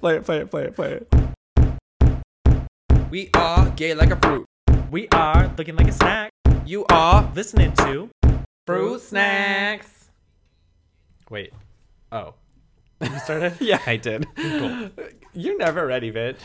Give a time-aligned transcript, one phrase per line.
[0.00, 1.08] Play it, play it, play it, play it.
[3.10, 4.46] We are gay like a fruit.
[4.90, 6.30] We are looking like a snack.
[6.66, 8.08] You are Listening to.
[8.66, 10.08] fruit snacks.
[11.30, 11.52] Wait.
[12.10, 12.34] Oh.
[13.02, 13.54] You started?
[13.60, 14.26] Yeah, I did.
[14.36, 14.90] Cool.
[15.34, 16.36] You're never ready, bitch.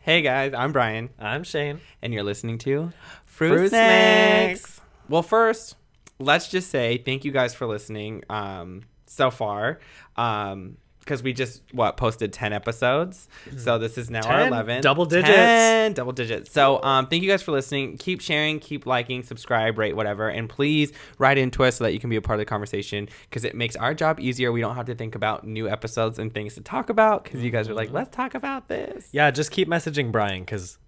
[0.00, 1.80] Hey guys, I'm Brian, I'm Shane.
[2.00, 2.90] and you're listening to
[3.26, 4.80] Fruit Snacks.
[5.10, 5.74] Well, first,
[6.20, 9.80] let's just say thank you guys for listening um, so far.
[10.16, 14.48] Um, because we just what posted 10 episodes so this is now our 10?
[14.48, 15.28] 11 Double digits.
[15.30, 19.78] 10 double digits so um thank you guys for listening keep sharing keep liking subscribe
[19.78, 22.40] rate whatever and please write into us so that you can be a part of
[22.40, 25.68] the conversation because it makes our job easier we don't have to think about new
[25.68, 29.08] episodes and things to talk about because you guys are like let's talk about this
[29.12, 30.78] Yeah, just keep messaging Brian because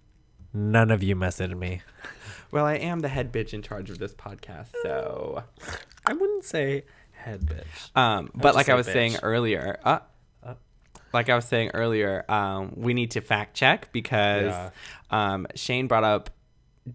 [0.53, 1.81] none of you messaged me.
[2.51, 5.43] well i am the head bitch in charge of this podcast so
[6.05, 7.95] I wouldn't say head bitch.
[7.95, 9.99] Um, but like I was saying earlier, Uh.
[11.13, 14.69] Like I was saying earlier, um, we need to fact check because Yeah.
[15.09, 16.29] um, Shane brought up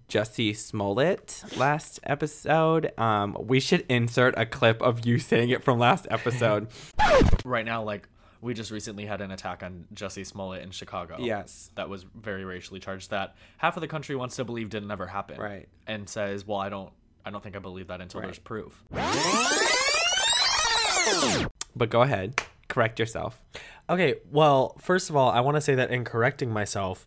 [0.08, 2.92] Jussie Smollett last episode.
[2.98, 6.68] Um, we should insert a clip of you saying it from last episode.
[7.44, 8.08] right now, like
[8.40, 11.16] we just recently had an attack on Jussie Smollett in Chicago.
[11.20, 11.70] yes.
[11.76, 13.10] That was very racially charged.
[13.10, 15.38] That half of the country wants to believe didn't ever happen.
[15.40, 15.68] Right.
[15.86, 16.92] And says, "Well, I don't,
[17.24, 18.26] I don't think I believe that until Right.
[18.26, 18.84] there's proof."
[21.76, 23.42] But go ahead, correct yourself.
[23.88, 27.04] Okay, well, first of all, I want to say that in correcting myself,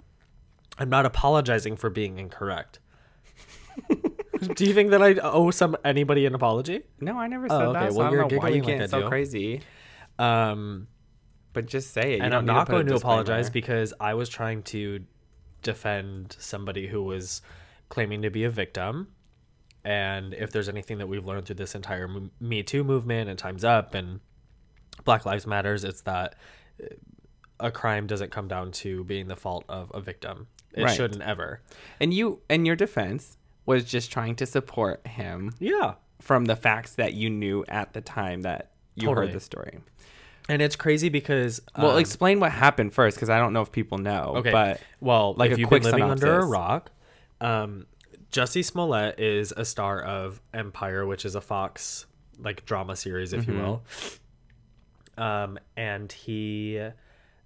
[0.78, 2.80] I'm not apologizing for being incorrect.
[4.56, 6.84] Do you think that I owe some anybody an apology?
[7.02, 7.80] No, I never said Oh, okay.
[7.80, 7.92] that.
[7.94, 9.08] So Well, I you're don't know why you giggling like I so do.
[9.08, 9.61] crazy.
[10.19, 10.88] Um,
[11.53, 12.17] But just say it.
[12.17, 15.00] You and I'm not a going to apologize because I was trying to
[15.64, 17.41] defend somebody who was
[17.89, 19.08] claiming to be a victim.
[19.84, 22.08] And if there's anything that we've learned through this entire
[22.39, 24.19] Me Too movement and Time's Up and
[25.03, 26.36] Black Lives Matters, it's that
[27.59, 30.47] a crime doesn't come down to being the fault of a victim.
[30.73, 30.95] It Right.
[30.95, 31.61] shouldn't ever.
[32.00, 35.95] And you, and your defense, was just trying to support him Yeah.
[36.22, 39.28] from the facts that you knew at the time that you Totally.
[39.28, 39.79] heard the story.
[40.50, 43.72] And it's crazy because Well, um, explain what happened first, because I don't know if
[43.72, 44.35] people know.
[44.38, 44.52] Okay.
[44.52, 46.91] but well, like if a you've quick been living under a rock,
[47.41, 47.85] um,
[48.31, 52.06] Jussie Smollett is a star of Empire, which is a Fox
[52.40, 53.52] like drama series, if Mm-hmm.
[53.52, 53.84] you will.
[55.17, 56.79] Um, and he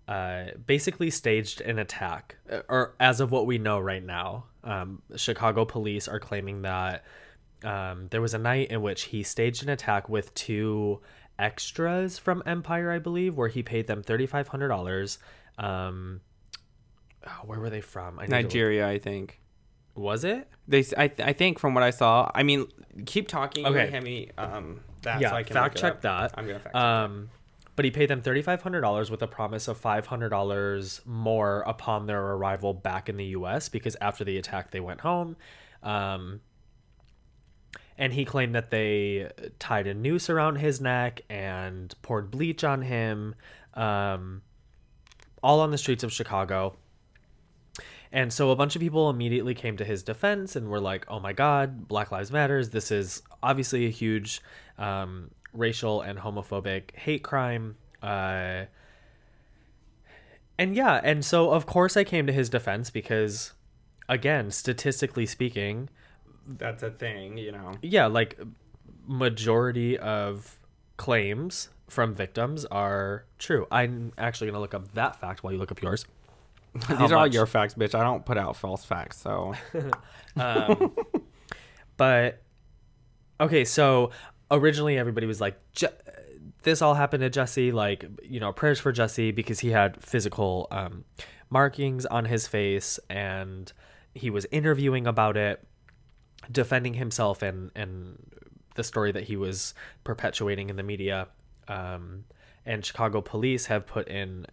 [0.08, 5.02] uh, basically staged an attack, uh, or as of what we know right now, um,
[5.16, 7.04] Chicago police are claiming that
[7.64, 11.00] um, there was a night in which he staged an attack with two
[11.40, 15.18] extras from Empire, I believe, where he paid them thirty five hundred dollars.
[15.58, 16.22] Um,
[17.26, 18.20] oh, where were they from?
[18.20, 19.40] I need to look- Nigeria, I think.
[19.94, 20.48] Was it?
[20.70, 22.32] They, I, th- I think from what I saw.
[22.34, 22.66] I mean,
[23.06, 23.66] keep talking.
[23.66, 23.82] Okay.
[23.84, 23.92] Okay.
[23.92, 25.20] Hand me um that.
[25.20, 26.32] yeah, so I can fact check that.
[26.38, 26.82] I'm gonna fact check.
[26.82, 27.30] Um,
[27.76, 31.02] but he paid them thirty five hundred dollars with a promise of five hundred dollars
[31.06, 33.70] more upon their arrival back in the U.S.
[33.70, 35.38] Because after the attack, they went home.
[35.84, 36.42] Um,
[37.98, 42.82] and he claimed that they tied a noose around his neck and poured bleach on
[42.82, 43.36] him,
[43.76, 44.42] um,
[45.44, 46.76] all on the streets of Chicago.
[48.12, 51.20] And so a bunch of people immediately came to his defense and were like, "Oh
[51.20, 52.72] my God, Black Lives Matters!
[52.72, 54.42] This is obviously a huge
[54.78, 58.66] um, racial and homophobic hate crime." Uh,
[60.58, 63.54] and yeah, and so of course I came to his defense because,
[64.10, 65.90] again, statistically speaking,
[66.48, 67.74] That's a thing, you know.
[67.82, 68.40] yeah, like
[69.08, 70.60] majority of
[70.98, 73.68] claims from victims are true.
[73.72, 76.06] I'm actually gonna look up that fact while you look up yours.
[76.88, 77.94] These are all your facts, bitch.
[77.94, 79.54] I don't put out false facts, so
[80.38, 80.96] Um,
[81.98, 82.42] but
[83.42, 84.12] okay, so
[84.52, 85.88] originally everybody was like, "Je-
[86.64, 90.68] "This all happened to Jesse." Like, you know, prayers for Jesse because he had physical
[90.72, 91.06] um,
[91.50, 93.72] markings on his face, and
[94.14, 95.66] he was interviewing about it,
[96.52, 98.18] defending himself, and and
[98.76, 99.74] the story that he was
[100.04, 101.28] perpetuating in the media.
[101.68, 102.26] Um,
[102.66, 104.46] and Chicago police have put in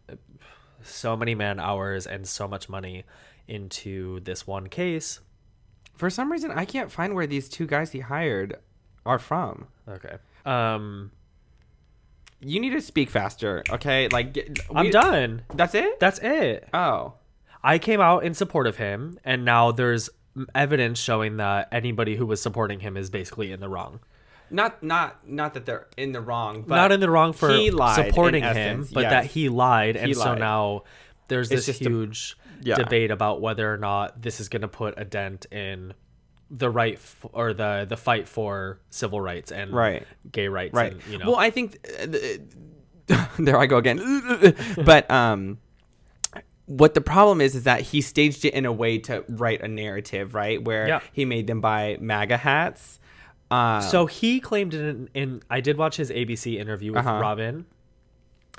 [0.82, 3.04] so many man hours and so much money
[3.46, 5.20] into this one case
[5.98, 8.56] for some reason I can't find where these two guys he hired
[9.06, 9.66] are from.
[9.88, 10.16] Okay.
[10.44, 11.10] Um,
[12.40, 14.08] You need to speak faster, okay?
[14.08, 15.42] Like get, I'm done.
[15.54, 15.98] That's it.
[16.00, 16.68] That's it.
[16.72, 17.14] oh,
[17.62, 20.08] I came out in support of him, and now there's
[20.54, 23.98] evidence showing that anybody who was supporting him is basically in the wrong.
[24.50, 28.06] not not not that they're in the wrong, but Not in the wrong for lied,
[28.06, 30.84] supporting him, essence, but that he lied, He and so now
[31.26, 32.76] there's It's this just a- huge Yeah.
[32.76, 35.92] debate about whether or not this is going to put a dent in
[36.50, 40.06] the right f- or the the fight for civil rights and Right.
[40.32, 40.92] gay rights, right.
[40.92, 42.06] And, you know, Well, I think uh,
[43.38, 43.98] there I go again.
[44.84, 45.58] but um,
[46.66, 49.68] what the problem is is that he staged it in a way to write a
[49.68, 50.62] narrative, right?
[50.62, 51.00] Where Yeah.
[51.12, 53.00] he made them buy MAGA hats.
[53.50, 57.18] Uh, So he claimed in, in I did watch his ABC interview with Uh-huh.
[57.20, 57.64] Robin,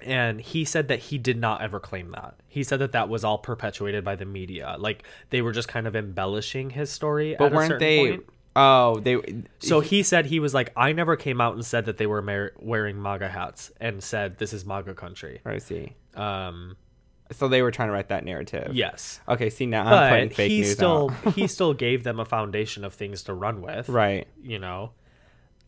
[0.04, 2.36] and he said that he did not ever claim that.
[2.48, 4.76] He said that that was all perpetuated by the media.
[4.80, 7.36] Like they were just kind of embellishing his story.
[7.38, 7.98] but at weren't they?
[8.10, 8.26] point.
[8.56, 9.18] Oh, they.
[9.60, 12.22] So he said he was like, I never came out and said that they were
[12.22, 15.40] mar- wearing MAGA hats and said this is MAGA country.
[15.46, 15.94] I see.
[16.16, 16.76] Um,
[17.32, 18.72] So they were trying to write that narrative.
[18.74, 19.50] yes, Okay.
[19.52, 21.34] See now I'm putting but fake he news still out.
[21.36, 23.88] he still gave them a foundation of things to run with.
[23.88, 24.28] right.
[24.42, 24.92] you know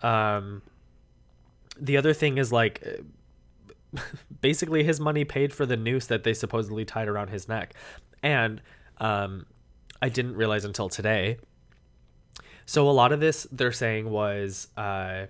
[0.03, 0.63] um
[1.79, 2.83] the other thing is like
[4.41, 7.73] basically his money paid for the noose that they supposedly tied around his neck
[8.23, 8.61] and
[8.99, 9.45] um
[10.01, 11.37] i didn't realize until today
[12.65, 15.25] so a lot of this they're saying was uh, uh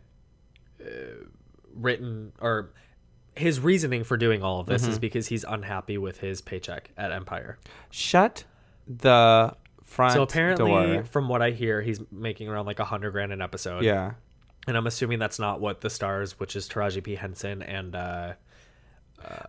[1.73, 2.71] written or
[3.35, 4.91] his reasoning for doing all of this Mm-hmm.
[4.91, 7.57] is because he's unhappy with his paycheck at empire
[7.89, 8.43] Shut
[8.87, 9.55] the
[9.85, 11.03] front so apparently door.
[11.05, 14.13] from what i hear he's making around like a hundred grand an episode Yeah.
[14.67, 18.33] and I'm assuming that's not what the stars, which is Taraji P Henson and uh,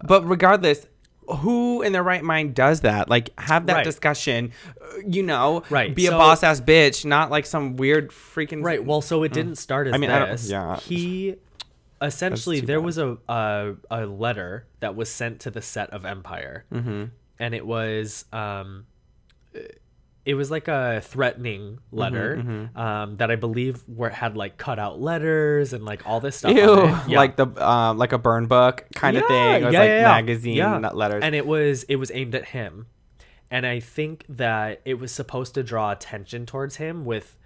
[0.05, 0.87] But regardless,
[1.27, 3.09] who in their right mind does that?
[3.09, 3.85] Like, have that Right.
[3.85, 4.53] discussion.
[4.81, 8.63] uh, You know, Right, Be a so- boss ass bitch, not like some weird freaking.
[8.65, 8.85] right.
[8.85, 10.51] Well, so it didn't start as I mean, I don't- this.
[10.51, 10.77] yeah.
[10.79, 11.37] He
[12.01, 12.85] essentially too there bad.
[12.87, 17.05] was a, a a letter that was sent to the set of Empire, mm-hmm.
[17.39, 18.87] and it was um.
[20.25, 24.57] It was like a threatening letter Mm-hmm, Um, that I believe where it had like
[24.57, 26.53] cut out letters and like all this stuff.
[26.53, 26.85] Ew.
[27.09, 27.19] Yeah.
[27.19, 29.63] like the um, like a burn book kind of thing.
[29.63, 31.23] It was like magazine not letters.
[31.25, 32.87] and it was it was aimed at him
[33.51, 37.37] and i think that it was supposed to draw attention towards him with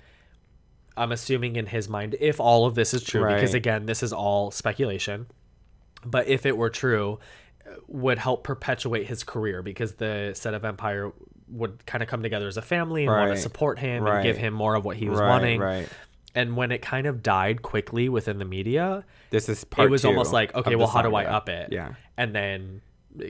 [0.97, 4.13] i'm assuming in his mind if all of this is true because again this is
[4.13, 5.27] all speculation
[6.05, 7.19] but if it were true
[7.67, 11.11] uh, would help perpetuate his career because the set of empire
[11.49, 14.37] would kind of come together as a family and want to support him and give
[14.37, 15.89] him more of what he was right, wanting right.
[16.35, 19.87] and when it kind of died quickly within the media This is part.
[19.87, 21.95] it was almost like okay well how do i up it Yeah.
[22.17, 22.81] and then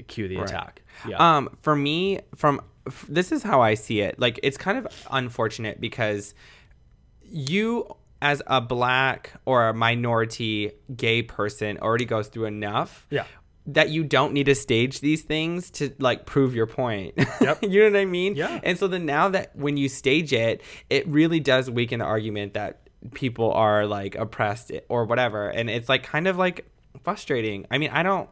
[0.08, 4.18] cue the attack yeah Um, for me, from f- this is how I see it.
[4.18, 6.34] Like, it's kind of unfortunate because
[7.22, 13.06] you, as a black or a minority gay person, already goes through enough.
[13.10, 13.24] Yeah.
[13.68, 17.14] That you don't need to stage these things to like prove your point.
[17.40, 17.58] Yep.
[17.62, 18.36] you know what I mean?
[18.36, 18.60] Yeah.
[18.62, 22.54] And so then now that when you stage it, it really does weaken the argument
[22.54, 25.48] that people are like oppressed or whatever.
[25.48, 26.70] And it's like kind of like
[27.02, 27.66] frustrating.
[27.70, 28.28] I mean, I don't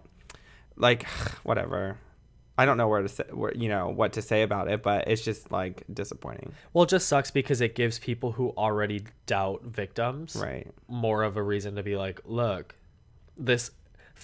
[0.76, 1.04] like
[1.42, 1.98] whatever.
[2.56, 5.08] I don't know where to say, where, you know, what to say about it, but
[5.08, 6.52] it's just like disappointing.
[6.72, 10.68] Well, it just sucks because it gives people who already doubt victims Right.
[10.86, 12.76] more of a reason to be like, look,
[13.36, 13.72] this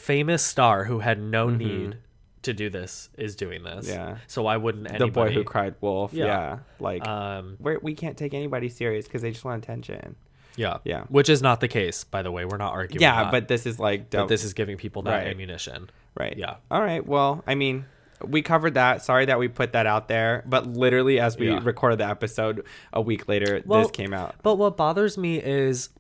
[0.01, 1.97] famous star who had no need
[2.43, 3.87] to do this is doing this.
[3.87, 3.95] Mm-hmm.
[3.95, 4.17] Yeah.
[4.27, 5.11] So why wouldn't anybody?
[5.11, 6.13] The boy who cried wolf.
[6.15, 6.25] Yeah.
[6.27, 6.59] Yeah.
[6.79, 7.57] Like Um.
[7.61, 10.17] we're, we can't take anybody serious because they just want attention.
[10.57, 10.79] Yeah.
[10.85, 11.05] Yeah.
[11.09, 12.45] Which is not the case, by the way.
[12.47, 13.03] We're not arguing.
[13.03, 13.31] Yeah, that.
[13.31, 15.27] but this is like But this is giving people that Right.
[15.29, 15.91] ammunition.
[16.19, 16.37] Right.
[16.37, 16.57] Yeah.
[16.71, 17.07] All right.
[17.07, 17.85] Well, I mean,
[18.27, 19.03] we covered that.
[19.03, 21.61] Sorry that we put that out there, but literally as we Yeah.
[21.63, 24.35] recorded the episode a week later, Well, this came out.
[24.43, 25.91] But what bothers me is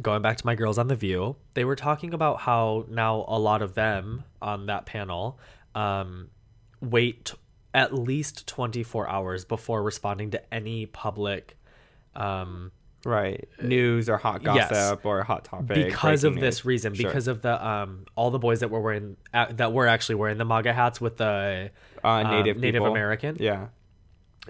[0.00, 1.36] going back to my girls on the View.
[1.54, 5.38] They were talking about how now a lot of them on that panel
[5.74, 6.28] um,
[6.80, 7.36] wait t-
[7.72, 11.56] at least twenty four hours before responding to any public.
[12.14, 12.70] Um,
[13.06, 13.46] Right.
[13.62, 14.70] News or hot yes.
[14.70, 15.74] gossip or hot topic.
[15.88, 16.64] because of breaking this news.
[16.64, 17.10] reason, Sure.
[17.10, 20.38] because of the um, all the boys that were wearing uh, that were actually wearing
[20.38, 21.70] the MAGA hats with the
[22.02, 22.90] uh, um, native Native people.
[22.92, 23.36] American.
[23.38, 23.66] Yeah.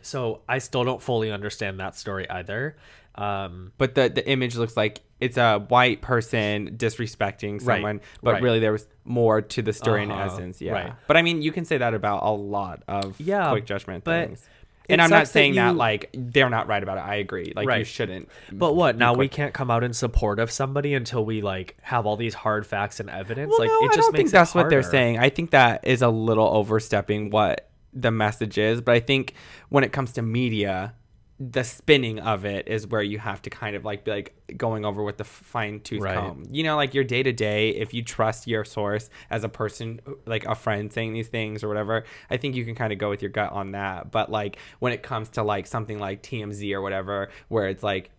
[0.02, 2.76] So I still don't fully understand that story either.
[3.16, 7.62] Um, But the the image looks like it's a white person disrespecting Right.
[7.76, 8.42] someone, but Right.
[8.42, 10.24] really there was more to the story in Uh-huh.
[10.34, 10.60] essence.
[10.60, 10.72] Yeah.
[10.72, 10.92] Right.
[11.06, 14.28] But I mean, you can say that about a lot of Yeah, quick judgment but
[14.28, 14.48] things.
[14.86, 17.04] And I'm not sucks that saying that, like they're not right about it.
[17.04, 17.54] I agree.
[17.56, 18.28] Like you shouldn't.
[18.52, 19.14] But what now?
[19.14, 22.66] We can't come out in support of somebody until we like have all these hard
[22.66, 23.48] facts and evidence.
[23.50, 25.18] Well, like no, it just I don't makes that's what they're saying.
[25.18, 28.82] I think that is a little overstepping what the message is.
[28.82, 29.32] But I think
[29.70, 30.92] when it comes to media,
[31.40, 34.84] the spinning of it is where you have to kind of like be like going
[34.84, 36.14] over with the fine tooth Right.
[36.16, 36.44] comb.
[36.50, 37.70] You know, like your day to day.
[37.70, 41.68] If you trust your source as a person, like a friend saying these things or
[41.68, 44.12] whatever, I think you can kind of go with your gut on that.
[44.12, 48.10] But like when it comes to like something like TMZ or whatever, where it's like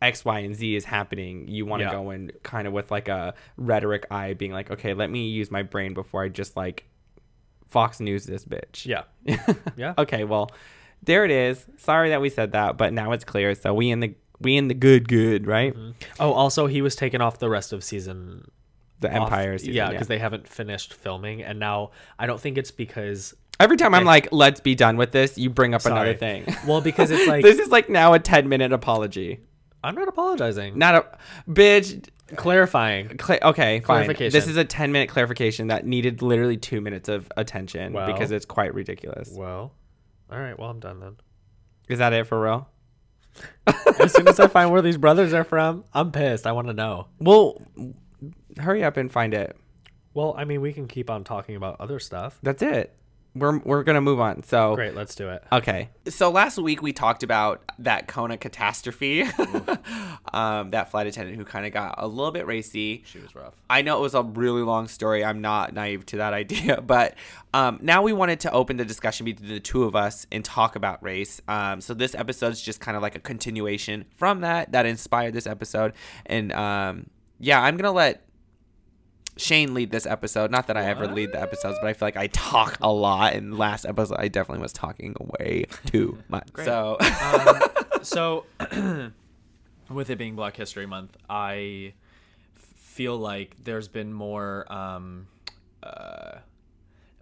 [0.00, 1.92] X, Y, and Z is happening, you want to Yeah.
[1.92, 5.50] go in kind of with like a rhetoric eye, being like, okay, let me use
[5.50, 6.84] my brain before I just like
[7.66, 8.86] Fox News this bitch.
[8.86, 9.02] Yeah.
[9.76, 9.94] Yeah.
[9.98, 10.50] okay, well,
[11.04, 11.64] there it is.
[11.78, 13.54] Sorry that we said that, but now it's clear.
[13.54, 15.74] So we in the we in the good good, right?
[15.74, 15.90] Mm-hmm.
[16.20, 18.50] Oh, also he was taken off the rest of season.
[19.00, 19.74] The off- Empire season.
[19.74, 23.94] yeah, because they haven't finished filming, and now I don't think it's because Every time
[23.94, 26.44] I'm like, let's be done with this, you bring up another thing.
[26.66, 29.40] Well, because it's like this is like now a 10 minute apology.
[29.82, 30.78] I'm not apologizing.
[30.78, 31.18] Not a
[31.48, 32.08] bitch.
[32.36, 33.16] clarifying.
[33.18, 34.12] Cla- okay, fine.
[34.16, 38.06] This is a 10 minute clarification that needed literally two minutes of attention Well.
[38.06, 39.30] because it's quite ridiculous.
[39.32, 39.72] Well,
[40.30, 40.58] all right.
[40.58, 41.16] Well, I'm done then.
[41.88, 42.68] Is that it for real?
[44.00, 46.46] As soon as I find where these brothers are from, I'm pissed.
[46.46, 47.08] I want to know.
[47.18, 47.60] Well,
[48.58, 49.56] hurry up and find it.
[50.14, 52.38] Well, I mean, we can keep on talking about other stuff.
[52.42, 52.96] That's it.
[53.34, 54.44] We're, we're going to move on.
[54.44, 55.42] So, Great, let's do it.
[55.50, 55.88] Okay.
[56.08, 59.22] So last week we talked about that Kona catastrophe.
[60.32, 63.02] um, that flight attendant who kind of got a little bit racy.
[63.06, 63.54] She was rough.
[63.68, 65.24] I know it was a really long story.
[65.24, 67.14] I'm not naive to that idea, but
[67.52, 70.76] um, now we wanted to open the discussion between the two of us and talk
[70.76, 71.40] about race.
[71.48, 75.34] Um, so this episode is just kind of like a continuation from that that inspired
[75.34, 75.92] this episode,
[76.26, 77.10] and um,
[77.40, 78.24] yeah, I'm gonna let
[79.36, 80.50] Shane lead this episode.
[80.50, 83.34] Not that I ever lead the episodes, but I feel like I talk a lot.
[83.34, 86.48] And last episode, I definitely was talking way too much.
[86.56, 87.60] So um,
[88.02, 88.46] so
[89.90, 91.94] with it being black history month I
[92.54, 95.26] feel like there's been more um,
[95.82, 96.38] uh,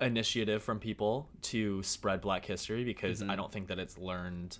[0.00, 4.58] initiative from people to spread black history because i don't think that it's learned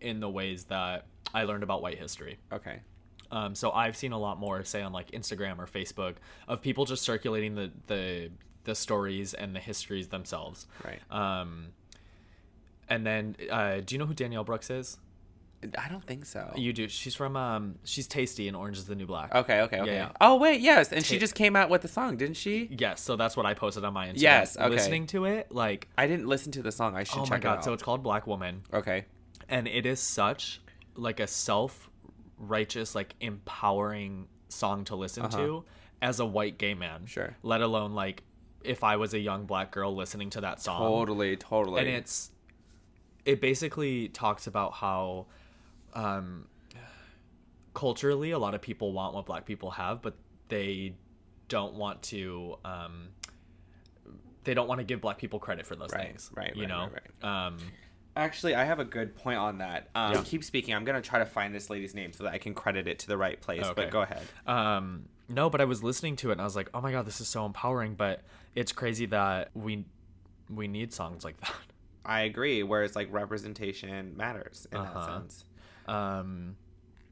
[0.00, 2.80] in the ways that i learned about white history okay,
[3.34, 6.14] um, so I've seen a lot more, say on like Instagram or Facebook,
[6.46, 8.30] of people just circulating the the,
[8.62, 10.66] the stories and the histories themselves.
[10.84, 11.00] right.
[11.10, 11.66] Um,
[12.88, 14.98] and then, uh, do you know who Danielle Brooks is?
[15.78, 16.52] I don't think so.
[16.54, 16.88] You do.
[16.88, 19.34] She's from um, she's Taystee and Orange Is the New Black.
[19.34, 19.94] Okay, okay, okay.
[19.94, 20.12] yeah.
[20.20, 22.68] Oh wait, yes, and she just came out with the song, didn't she?
[22.70, 24.20] Yes, so that's what I posted on my Instagram.
[24.20, 24.68] Yes, okay.
[24.68, 26.94] Listening to it, like, I didn't listen to the song.
[26.94, 27.52] I should oh my check god.
[27.54, 27.64] it out.
[27.64, 29.06] So it's called Black Woman, okay.
[29.48, 30.60] and it is such
[30.96, 31.88] like a self
[32.48, 35.36] righteous, like empowering song to listen Uh-huh.
[35.38, 35.64] to
[36.02, 37.06] as a white gay man.
[37.06, 37.36] Sure.
[37.42, 38.22] Let alone like
[38.62, 40.80] if I was a young black girl listening to that song.
[40.80, 41.80] Totally, totally.
[41.80, 42.30] and it's
[43.24, 45.26] it basically talks about how
[45.94, 46.46] um
[47.72, 50.14] culturally a lot of people want what black people have but
[50.48, 50.94] they
[51.48, 53.08] don't want to um
[54.44, 56.68] they don't want to give black people credit for those Right, things right, you right,
[56.68, 57.58] know right, um
[58.16, 59.88] Actually, I have a good point on that.
[59.94, 60.22] Um, Yeah.
[60.24, 60.74] Keep speaking.
[60.74, 63.08] I'm gonna try to find this lady's name so that I can credit it to
[63.08, 63.62] the right place.
[63.64, 63.72] Okay.
[63.74, 64.22] But go ahead.
[64.46, 67.06] um no but i was listening to it and i was like oh my god
[67.06, 68.20] this is so empowering but
[68.54, 69.86] it's crazy that we
[70.50, 71.54] we need songs like that
[72.04, 72.62] I agree.
[72.62, 75.20] Whereas like representation matters in that Uh-huh.
[75.20, 75.44] sense.
[75.88, 76.56] um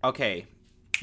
[0.04, 0.44] Okay,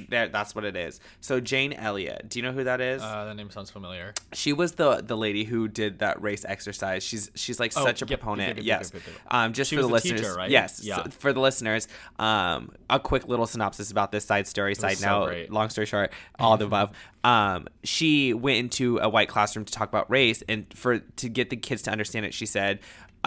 [0.07, 0.27] there.
[0.29, 0.99] That's what it is.
[1.19, 2.29] So Jane Elliott.
[2.29, 3.01] Do you know who that is?
[3.01, 7.03] uh the name sounds familiar she was the the lady who did that race exercise.
[7.03, 8.57] She's she's like Oh, such a yep, proponent.
[8.59, 9.03] yep, yep, yes.
[9.29, 10.49] Um, just She for the listeners, teacher, right?
[10.49, 10.81] yes.
[10.83, 11.03] Yeah.
[11.03, 14.75] so for the listeners, um, a quick little synopsis about this side story.
[14.75, 15.25] Side so note.
[15.27, 15.51] great.
[15.51, 16.91] Long story short, all the above.
[17.21, 21.49] Um, she went into a white classroom to talk about race, and for to get
[21.49, 22.79] the kids to understand it, she said.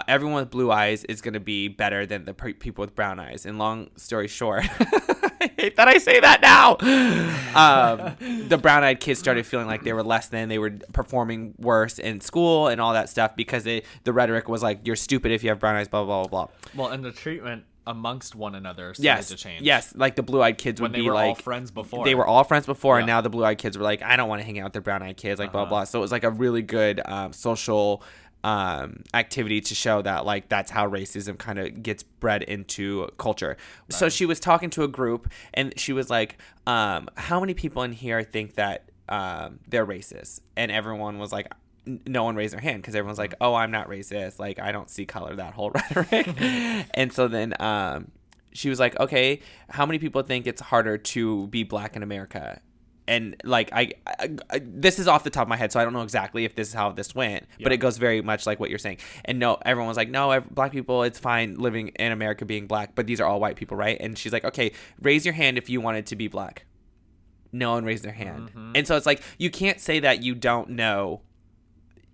[0.07, 3.19] Everyone with blue eyes is going to be better than the pe- people with brown
[3.19, 3.45] eyes.
[3.45, 4.65] And long story short,
[5.57, 6.77] I hate that I say that now.
[7.53, 8.15] Um,
[8.47, 11.99] the brown eyed kids started feeling like they were less than, they were performing worse
[11.99, 15.43] in school and all that stuff because it, the rhetoric was like, you're stupid if
[15.43, 16.55] you have brown eyes, blah, blah, blah, blah.
[16.75, 19.27] well and the treatment amongst one another started Yes.
[19.27, 19.93] to change Yes.
[19.95, 22.15] Like the blue eyed kids when would they be were like, all friends before they
[22.15, 24.41] were all friends before, and now the blue eyed kids were like, I don't want
[24.41, 25.69] to hang out with their brown eyed kids, like blah Uh-huh.
[25.69, 25.83] blah.
[25.83, 28.01] So it was like a really good um, social
[28.43, 33.57] um, activity to show that like that's how racism kind of gets bred into culture.
[33.89, 37.83] So she was talking to a group, and she was like, um, "How many people
[37.83, 41.51] in here think that um, they're racist?" And everyone was like.
[41.85, 44.39] No one raised their hand because everyone's like, "Oh, I'm not racist.
[44.39, 46.29] Like, I don't see color." That whole rhetoric,
[46.93, 48.09] and so then um,
[48.53, 52.61] she was like, "Okay, how many people think it's harder to be black in America?"
[53.07, 55.83] And like I, I, I- this is off the top of my head, so I
[55.83, 58.59] don't know exactly if this is how this went, but it goes very much like
[58.59, 58.97] what you're saying.
[59.25, 62.95] And no, everyone was like, "No, black people, it's fine living in America being black,
[62.95, 65.69] but these are all white people, right?" And she's like, "Okay, raise your hand if
[65.69, 66.65] you wanted to be black."
[67.51, 68.71] No one raised their hand, mm-hmm.
[68.75, 71.21] and so it's like you can't say that you don't know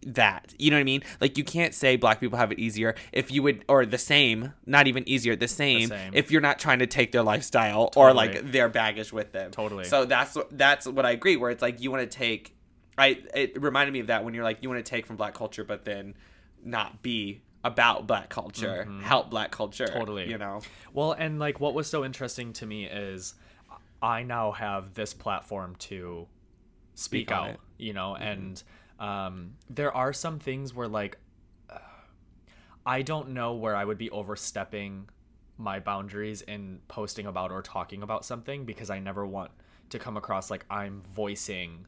[0.05, 0.53] that.
[0.57, 1.03] You know what I mean?
[1.19, 4.53] Like you can't say black people have it easier if you would or the same,
[4.65, 6.13] not even easier, the same, same.
[6.13, 9.51] if you're not trying to take their lifestyle or like their baggage with them.
[9.51, 9.85] Totally.
[9.85, 12.55] So that's what that's what I agree where it's like you want to take
[12.97, 15.33] I it reminded me of that when you're like you want to take from black
[15.33, 16.15] culture but then
[16.63, 19.01] not be about black culture, mm-hmm.
[19.01, 19.87] help black culture.
[19.87, 20.29] Totally.
[20.29, 20.61] You know.
[20.93, 23.35] Well, and like what was so interesting to me is
[24.01, 26.27] I now have this platform to
[26.95, 27.59] speak, Speak out, it.
[27.77, 28.23] you know, mm-hmm.
[28.23, 28.63] and
[28.99, 31.17] um, there are some things where like
[31.69, 31.77] uh,
[32.85, 35.09] I don't know where I would be overstepping
[35.57, 39.51] my boundaries in posting about or talking about something because I never want
[39.89, 41.85] to come across like I'm voicing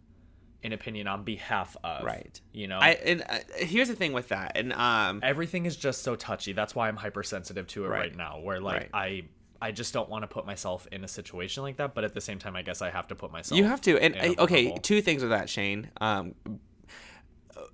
[0.64, 2.04] an opinion on behalf of.
[2.04, 2.40] Right.
[2.54, 6.04] You know, I and uh, here's the thing with that, and um, everything is just
[6.04, 6.54] so touchy.
[6.54, 8.16] That's why I'm hypersensitive to it right, Right.
[8.16, 8.40] now.
[8.40, 8.90] Where like Right.
[8.94, 9.24] I
[9.64, 12.22] I just don't want to put myself in a situation like that, but at the
[12.22, 13.58] same time, I guess I have to put myself.
[13.58, 13.98] you have to.
[14.00, 15.90] And uh, okay, two things with that, Shane.
[16.02, 16.36] Um,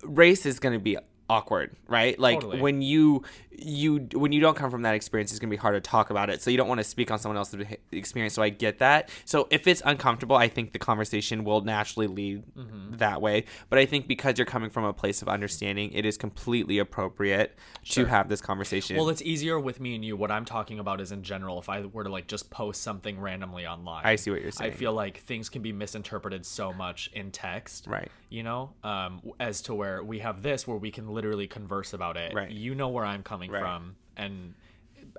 [0.02, 0.96] race is going to be
[1.28, 2.18] awkward, right?
[2.18, 2.60] Like Totally.
[2.60, 3.22] when you
[3.60, 6.10] you when you don't come from that experience, it's going to be hard to talk
[6.10, 6.40] about it.
[6.40, 8.34] So you don't want to speak on someone else's experience.
[8.34, 9.10] So I get that.
[9.24, 12.96] So if it's uncomfortable, I think the conversation will naturally lead Mm-hmm.
[12.98, 13.44] that way.
[13.68, 17.56] But I think because you're coming from a place of understanding, it is completely appropriate
[17.90, 18.96] to have this conversation.
[18.96, 20.16] Well, it's easier with me and you.
[20.16, 21.58] What I'm talking about is in general.
[21.58, 24.72] If I were to like just post something randomly online, I see what you're saying.
[24.72, 28.10] I feel like things can be misinterpreted so much in text, Right.
[28.30, 32.16] You know, um, as to where we have this, where we can literally converse about
[32.16, 32.32] it.
[32.32, 32.50] Right.
[32.50, 33.60] You know where I'm coming Right.
[33.60, 34.54] from, and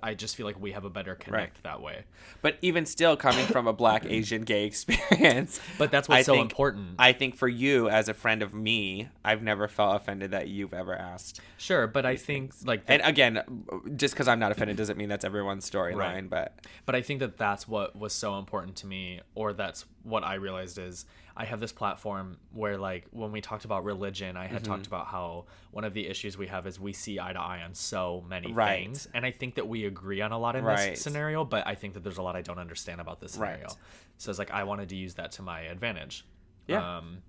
[0.02, 2.06] I just feel like we have a better connect that way.
[2.42, 6.34] But even still, coming from a black Asian gay experience, But that's what's I so
[6.36, 6.96] think- important.
[6.98, 10.74] I think for you, as a friend of me, I've never felt offended that you've
[10.74, 11.42] ever asked.
[11.58, 13.66] Sure, but I think like the- And again,
[13.98, 15.98] just because I'm not offended doesn't mean that's everyone's storyline.
[15.98, 16.30] Right.
[16.30, 20.24] But but I think that that's what was so important to me, or that's what
[20.24, 21.06] I realized is
[21.40, 24.72] I have this platform where, like, when we talked about religion, I had Mm-hmm.
[24.74, 27.62] talked about how one of the issues we have is we see eye to eye
[27.64, 28.84] on so many Right.
[28.84, 30.92] things, and I think that we agree on a lot in Right.
[30.92, 33.54] this scenario, but I think that there's a lot I don't understand about this Right.
[33.54, 33.78] scenario.
[34.18, 36.26] So it's like I wanted to use that to my advantage.
[36.68, 36.98] Yeah.
[36.98, 37.24] Um,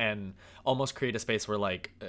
[0.00, 2.06] and almost create a space where like uh,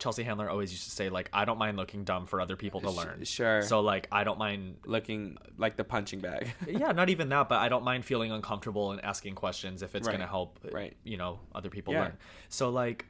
[0.00, 2.80] Chelsea Handler always used to say like I don't mind looking dumb for other people
[2.80, 3.24] to learn.
[3.24, 3.62] sure.
[3.62, 6.52] So like I don't mind looking like the punching bag.
[6.66, 10.06] yeah, not even that, but I don't mind feeling uncomfortable and asking questions if it's
[10.06, 10.12] Right.
[10.14, 10.96] going to help, uh, Right.
[11.04, 12.00] you know, other people Yeah.
[12.00, 12.18] learn.
[12.48, 13.06] So, like,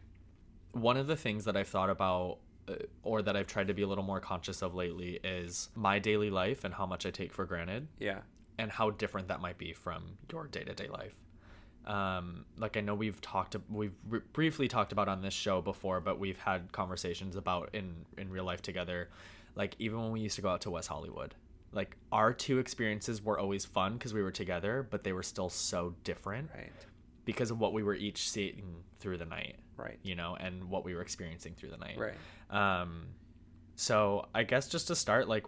[0.72, 3.82] one of the things that I've thought about uh, or that I've tried to be
[3.82, 7.32] a little more conscious of lately is my daily life and how much I take
[7.32, 8.20] for granted yeah.
[8.58, 11.16] and how different that might be from your day to day life.
[11.86, 16.00] Um, like I know we've talked, we've br- briefly talked about on this show before,
[16.00, 19.08] but we've had conversations about in in real life together.
[19.54, 21.34] Like even when we used to go out to West Hollywood,
[21.72, 25.48] like our two experiences were always fun because we were together, but they were still
[25.48, 26.70] so different Right.
[27.24, 29.98] because of what we were each seeing through the night, Right.
[30.02, 31.98] you know, and what we were experiencing through the night.
[31.98, 32.14] Right.
[32.50, 33.06] Um,
[33.74, 35.46] so I guess just to start, like,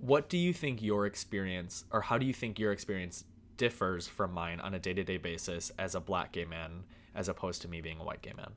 [0.00, 3.24] what do you think your experience, or how do you think your experience
[3.62, 6.82] differs from mine on a day to day basis as a black gay man,
[7.14, 8.50] as opposed to me being a white gay man?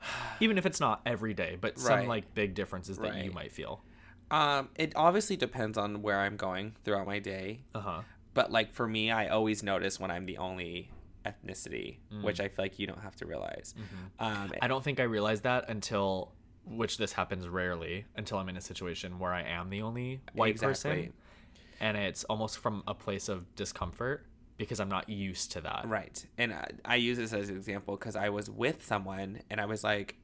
[0.40, 2.08] Even if it's not every day, but some Right.
[2.08, 3.82] like big differences that you might feel.
[4.30, 7.64] Um, it obviously depends on where I'm going throughout my day.
[7.74, 8.02] Uh huh.
[8.34, 10.92] But like for me, I always notice when I'm the only
[11.26, 13.74] ethnicity, which I feel like you don't have to realize.
[14.20, 16.30] Um, I don't think I realized that until,
[16.64, 20.50] which this happens rarely, until I'm in a situation where I am the only white
[20.50, 20.90] Exactly.
[20.90, 21.12] person,
[21.80, 25.84] and it's almost from a place of discomfort because I'm not used to that.
[25.86, 26.24] Right.
[26.36, 29.66] And I, I use this as an example because I was with someone and I
[29.66, 30.16] was like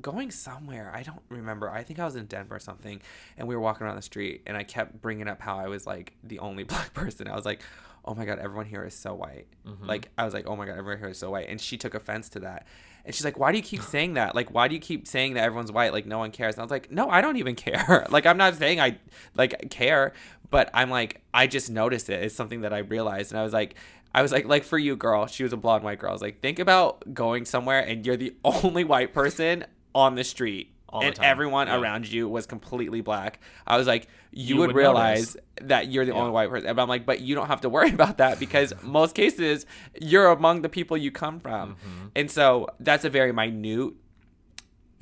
[0.00, 0.92] going somewhere.
[0.94, 1.70] I don't remember.
[1.70, 3.00] I think I was in Denver or something.
[3.36, 5.86] And we were walking around the street and I kept bringing up how I was
[5.86, 7.26] like the only black person.
[7.26, 7.62] I was like,
[8.04, 9.46] oh my God, everyone here is so white.
[9.66, 9.86] Mm-hmm.
[9.86, 11.48] Like, I was like, oh my God, everyone here is so white.
[11.48, 12.66] And she took offense to that.
[13.04, 14.34] And she's like, why do you keep saying that?
[14.34, 15.92] Like, why do you keep saying that everyone's white?
[15.92, 16.54] Like, no one cares.
[16.54, 18.06] And I was like, no, I don't even care.
[18.10, 18.98] like, I'm not saying I
[19.34, 20.12] like care,
[20.50, 22.22] but I'm like, I just noticed it.
[22.22, 23.32] It's something that I realized.
[23.32, 23.74] And I was like,
[24.14, 26.10] I was like, like for you, girl, she was a blonde white girl.
[26.10, 30.24] I was like, think about going somewhere and you're the only white person on the
[30.24, 30.72] street.
[30.92, 31.78] All and everyone Yeah.
[31.80, 33.40] around you was completely black.
[33.66, 35.68] I was like, you, You would, would realize notice.
[35.68, 36.18] that you're the Yeah.
[36.18, 36.74] only white person.
[36.74, 39.66] But I'm like, but you don't have to worry about that because most cases
[40.00, 41.76] you're among the people you come from.
[41.76, 42.06] Mm-hmm.
[42.16, 43.94] And so that's a very minute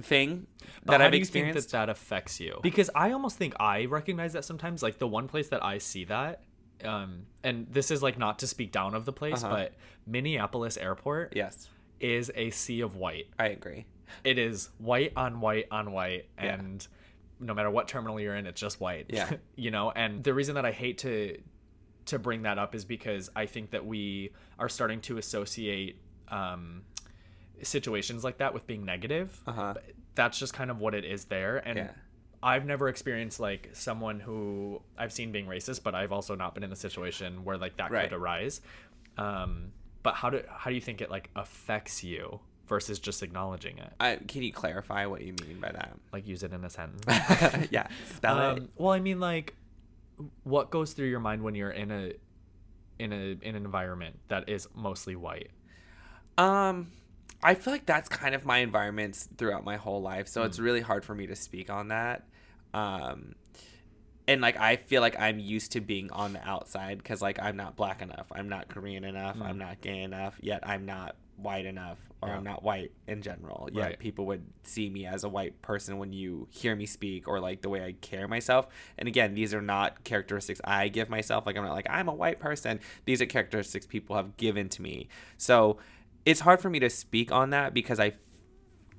[0.03, 0.47] thing
[0.85, 1.71] But that I've do you think experienced.
[1.73, 2.61] that that affects you?
[2.63, 4.83] Because I almost think I recognize that sometimes.
[4.83, 6.43] Like the one place that I see that,
[6.85, 9.55] um, and this is like not to speak down of the place, Uh-huh.
[9.57, 9.75] but
[10.07, 13.27] Minneapolis Airport yes, is a sea of white.
[13.39, 13.87] I agree.
[14.25, 16.55] It is white on white on white, Yeah.
[16.55, 16.87] and
[17.41, 19.07] no matter what terminal you're in, it's just white.
[19.09, 19.31] Yeah.
[19.57, 19.91] you know.
[19.91, 21.39] And the reason that I hate to
[22.07, 26.83] to bring that up is because I think that we are starting to associate um,
[27.63, 29.39] situations like that with being negative.
[29.47, 29.75] Uh-huh.
[30.15, 31.79] That's just kind of what it is there, and.
[31.79, 31.91] Yeah.
[32.41, 36.63] I've never experienced like someone who I've seen being racist, but I've also not been
[36.63, 38.09] in a situation where like that Right.
[38.09, 38.61] could arise.
[39.17, 39.73] Um,
[40.05, 42.39] but how do how do you think it like affects you
[42.69, 43.93] versus just acknowledging it?
[43.99, 45.97] I, can you clarify what you mean by that?
[46.13, 47.05] Like use it in a sentence.
[47.71, 48.59] yeah, spell it.
[48.61, 49.55] um, well, I mean, like,
[50.45, 52.13] what goes through your mind when you're in a
[52.99, 55.51] in a in an environment that is mostly white?
[56.37, 56.89] Um,
[57.43, 60.47] I feel like that's kind of my environments throughout my whole life, so Hmm.
[60.47, 62.25] it's really hard for me to speak on that.
[62.75, 63.35] Um,
[64.27, 67.57] and like I feel like I'm used to being on the outside because like I'm
[67.57, 71.67] not black enough, I'm not Korean enough, I'm not gay enough, yet I'm not white
[71.67, 73.69] enough, or I'm not white in general.
[73.73, 73.99] Yet Right.
[73.99, 77.63] people would see me as a white person when you hear me speak or like
[77.63, 78.67] the way I carry myself.
[78.99, 81.47] And again, these are not characteristics I give myself.
[81.47, 82.81] Like I'm not like I'm a white person.
[83.05, 85.09] These are characteristics people have given to me.
[85.37, 85.79] So
[86.27, 88.15] it's hard for me to speak on that because I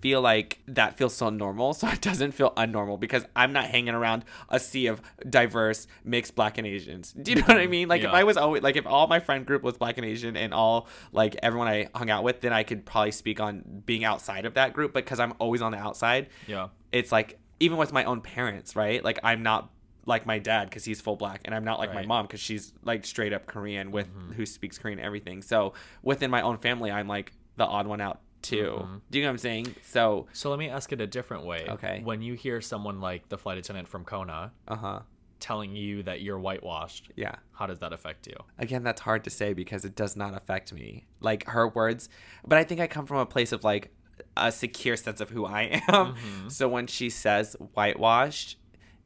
[0.01, 3.93] feel like that feels so normal so it doesn't feel unnormal because i'm not hanging
[3.93, 7.11] around a sea of diverse mixed black and asians.
[7.21, 7.87] Do you know what i mean?
[7.87, 10.35] Like if i was always like if all my friend group was black and asian
[10.37, 14.03] and all like everyone i hung out with then i could probably speak on being
[14.03, 16.69] outside of that group but because i'm always on the outside Yeah.
[16.91, 19.03] it's like even with my own parents right?
[19.03, 19.69] Like i'm not
[20.05, 22.73] like my dad because he's full black and i'm not like my mom because she's
[22.83, 24.31] like straight up korean with mm-hmm.
[24.31, 25.41] who speaks korean and everything.
[25.41, 29.01] So within my own family i'm like the odd one out too.
[29.09, 29.75] Do you know what i'm saying?
[29.83, 31.65] So So let me ask it a different way.
[31.67, 32.01] Okay.
[32.03, 34.99] When you hear someone like the flight attendant from Kona uh-huh.
[35.39, 37.35] telling you that you're whitewashed, yeah.
[37.53, 38.35] how does that affect you?
[38.57, 41.05] again that's hard to say because it does not affect me.
[41.21, 42.09] Like her words
[42.45, 43.91] but i think i come from a place of like
[44.37, 46.15] a secure sense of who i am.
[46.49, 48.58] So when she says whitewashed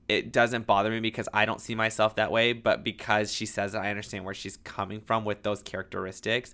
[0.09, 3.73] it doesn't bother me because i don't see myself that way but because she says
[3.73, 6.53] it i understand where she's coming from with those characteristics.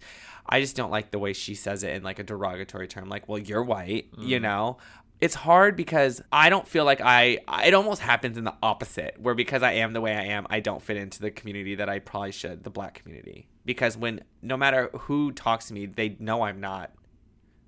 [0.52, 3.28] I just don't like the way she says it in like a derogatory term like
[3.30, 4.78] well you're white you know?
[5.22, 9.36] It's hard because I don't feel like I it almost happens in the opposite where
[9.36, 12.00] because I am the way I am I don't fit into the community that I
[12.00, 13.50] probably should the black community.
[13.66, 16.92] Because when no matter who talks to me they know I'm not.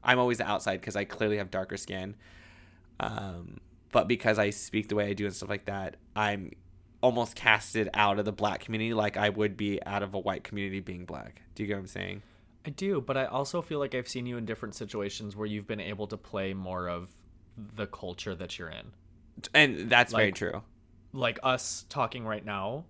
[0.04, 2.16] I'm always the outside because I clearly have darker skin.
[3.00, 3.60] Um
[3.92, 6.52] but because I speak the way I do and stuff like that I'm
[7.02, 10.44] almost casted out of the black community like I would be out of a white
[10.44, 11.42] community being black.
[11.56, 12.22] Do you get what I'm saying?
[12.66, 15.66] I do, but I also feel like I've seen you in different situations where you've
[15.66, 17.10] been able to play more of
[17.76, 18.92] the culture that you're in.
[19.54, 20.62] and that's very true.
[21.12, 22.86] Like us talking right now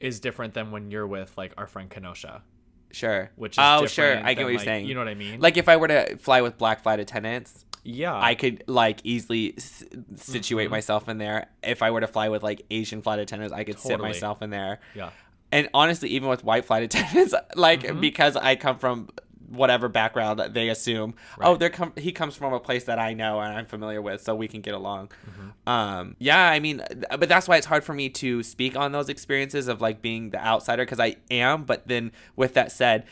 [0.00, 2.42] is different than when you're with like our friend Kenosha,
[2.90, 3.30] sure.
[3.36, 4.16] Which is oh sure.
[4.16, 4.86] I get what you're like- saying.
[4.86, 5.40] You know what I mean?
[5.40, 9.54] like if I were to fly with black flight attendants yeah, I could like easily
[9.56, 9.84] s-
[10.16, 10.72] situate Mhm.
[10.72, 11.46] myself in there.
[11.62, 14.50] If I were to fly with like Asian flight attendants, I could sit myself in
[14.50, 14.80] there.
[14.94, 15.10] yeah,
[15.52, 18.00] And honestly, even with white flight attendants, like Mhm.
[18.00, 19.08] because I come from
[19.48, 21.60] whatever background they assume, oh, Right.
[21.60, 24.34] they're com- he comes from a place that I know and I'm familiar with, so
[24.34, 25.08] we can get along.
[25.30, 25.68] Mm-hmm.
[25.68, 29.08] Um, yeah, I mean, but that's why it's hard for me to speak on those
[29.08, 31.62] experiences of like being the outsider because I am.
[31.64, 33.04] But then with that said,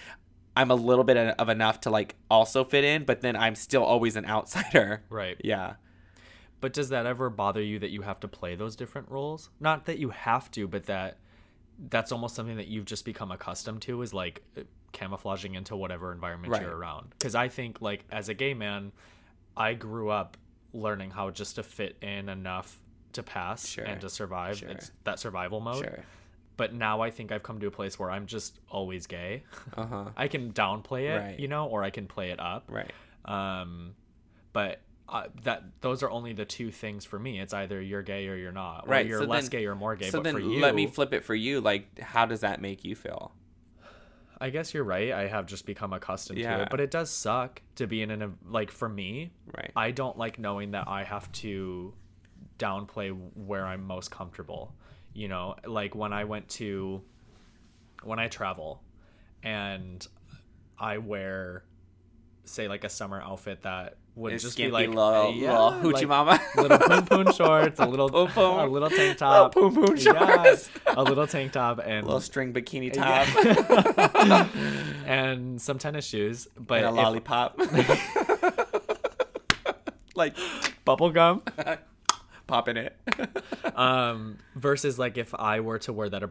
[0.57, 3.83] I'm a little bit of enough to like also fit in, but then I'm still
[3.85, 5.03] always an outsider.
[5.11, 5.37] right.
[5.43, 5.75] Yeah.
[6.61, 9.51] But does that ever bother you that you have to play those different roles?
[9.59, 11.19] Not that you have to, but that
[11.89, 14.61] that's almost something that you've just become accustomed to is like uh,
[14.93, 16.63] camouflaging into whatever environment Right.
[16.63, 17.09] you're around.
[17.19, 18.93] Because I think like as a gay man,
[19.57, 20.37] I grew up
[20.75, 22.79] learning how just to fit in enough
[23.15, 23.85] to pass Sure.
[23.85, 24.59] and to survive.
[24.59, 24.69] Sure.
[24.69, 25.85] It's that survival mode.
[25.85, 26.05] Sure.
[26.57, 29.43] But now I think I've come to a place where I'm just always gay.
[29.77, 30.05] Uh huh.
[30.17, 31.41] I can downplay it, Right.
[31.41, 32.93] you know, or I can play it up Right.
[33.25, 33.95] um
[34.53, 38.29] but uh, that those are only the two things for me it's either you're gay
[38.29, 40.25] or you're not or Right, you're so less then- gay or more gay so but
[40.25, 41.61] then for you let me flip it for you.
[41.61, 43.33] Like, how does that make you feel?
[44.41, 46.63] i guess you're right i have just become accustomed to Yeah.
[46.63, 49.71] it but it does suck to be in an like for me Right.
[49.77, 51.95] i don't like knowing that i have to
[52.59, 54.75] downplay where i'm most comfortable
[55.15, 57.03] you know like when i went to
[58.03, 58.83] when i travel
[59.43, 60.07] and
[60.79, 61.65] i wear
[62.45, 65.95] say like a summer outfit that would It's just be like little, yeah, little hoochie
[65.95, 66.41] like mama.
[66.57, 68.59] little poon poon shorts, a little Poon poon.
[68.59, 70.69] a little tank Little top, poon poon Yeah, shorts.
[70.87, 73.25] a little tank top, and a little string bikini Yeah.
[73.25, 74.55] top
[75.07, 77.59] and some tennis shoes, but and a if- lollipop.
[80.15, 80.37] like
[80.85, 81.43] bubble gum.
[82.53, 82.97] Popping it.
[83.77, 86.23] Um, versus like if I were to wear that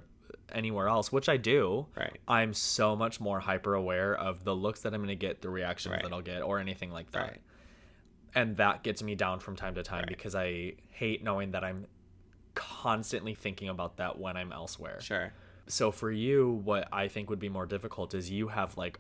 [0.52, 2.18] anywhere else, which I do, Right.
[2.28, 5.50] I'm so much more hyper aware of the looks that I'm going to get, the
[5.50, 6.04] reactions Right.
[6.04, 7.20] that I'll get, or anything like that.
[7.22, 7.42] Right.
[8.36, 11.88] And that gets me down from time to time because I hate knowing that I'm
[12.54, 15.00] constantly thinking about that when I'm elsewhere.
[15.02, 15.34] Sure.
[15.68, 19.00] So for you, what I think would be more difficult is you have like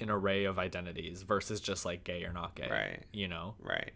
[0.00, 2.68] an array of identities versus just like gay or not gay.
[2.70, 3.04] Right.
[3.12, 3.92] You know, Right.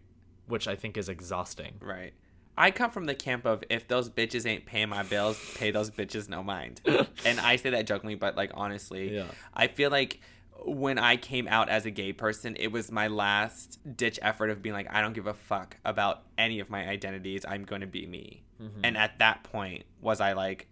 [0.46, 1.74] which I think is exhausting.
[1.80, 2.12] Right.
[2.58, 5.90] I come from the camp of if those bitches ain't paying my bills, pay those
[5.90, 6.80] bitches no mind.
[7.24, 9.26] and I say that jokingly, but like honestly, Yeah.
[9.54, 10.20] I feel like
[10.64, 14.60] when I came out as a gay person, it was my last ditch effort of
[14.60, 17.44] being like, I don't give a fuck about any of my identities.
[17.48, 18.42] I'm going to be me.
[18.60, 18.80] Mm-hmm.
[18.82, 20.66] And at that point, was I like,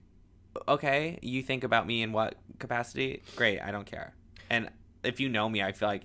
[0.67, 3.23] okay, you think about me in what capacity?
[3.37, 4.13] Great, I don't care.
[4.51, 4.71] And
[5.05, 6.03] if you know me, I feel like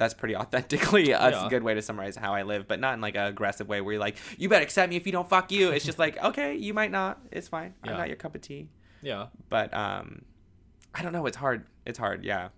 [0.00, 1.46] That's pretty authentically that's Yeah.
[1.46, 3.82] a good way to summarize how I live, but not in like an aggressive way
[3.82, 5.70] where you're like, you better accept me if you don't fuck you.
[5.72, 7.20] It's just like, okay, you might not.
[7.30, 7.74] It's fine.
[7.84, 8.70] I'm not your cup of tea.
[9.02, 9.26] Yeah.
[9.50, 10.22] But um
[10.94, 11.66] I don't know, it's hard.
[11.84, 12.48] It's hard, yeah.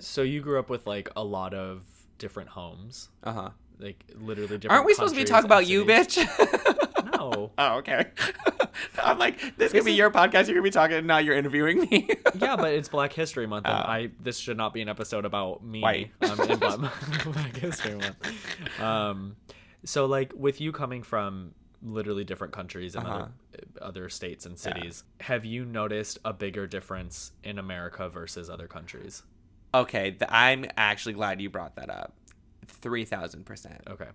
[0.00, 1.84] So you grew up with like a lot of
[2.18, 3.50] different homes, Uh-huh.
[3.78, 4.72] like literally different.
[4.72, 6.16] Aren't we supposed to be talking about you, bitch?
[7.20, 7.50] No.
[7.58, 8.06] oh, okay.
[9.02, 10.46] I'm like, this could be your podcast.
[10.46, 11.06] You're gonna be talking.
[11.06, 12.08] Now you're interviewing me.
[12.38, 13.88] yeah, but it's Black History Month, and Oh.
[13.90, 15.80] I this should not be an episode about me.
[15.80, 16.10] White.
[16.22, 18.80] Um, in Black, Black History Month.
[18.80, 19.36] Um,
[19.84, 23.16] so like with you coming from literally different countries and Uh-huh.
[23.16, 23.30] other
[23.82, 29.22] other states and cities, have you noticed a bigger difference in America versus other countries?
[29.72, 32.12] okay, th- I'm actually glad you brought that up.
[32.66, 33.82] Three thousand percent.
[33.88, 34.08] Okay.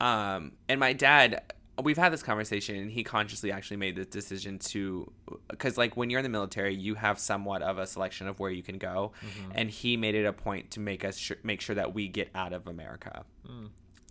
[0.00, 1.42] Um, and my dad,
[1.82, 5.10] we've had this conversation, and he consciously actually made this decision to,
[5.48, 8.50] because like when you're in the military, you have somewhat of a selection of where
[8.50, 9.12] you can go,
[9.54, 12.30] and he made it a point to make us sh- make sure that we get
[12.34, 13.24] out of America.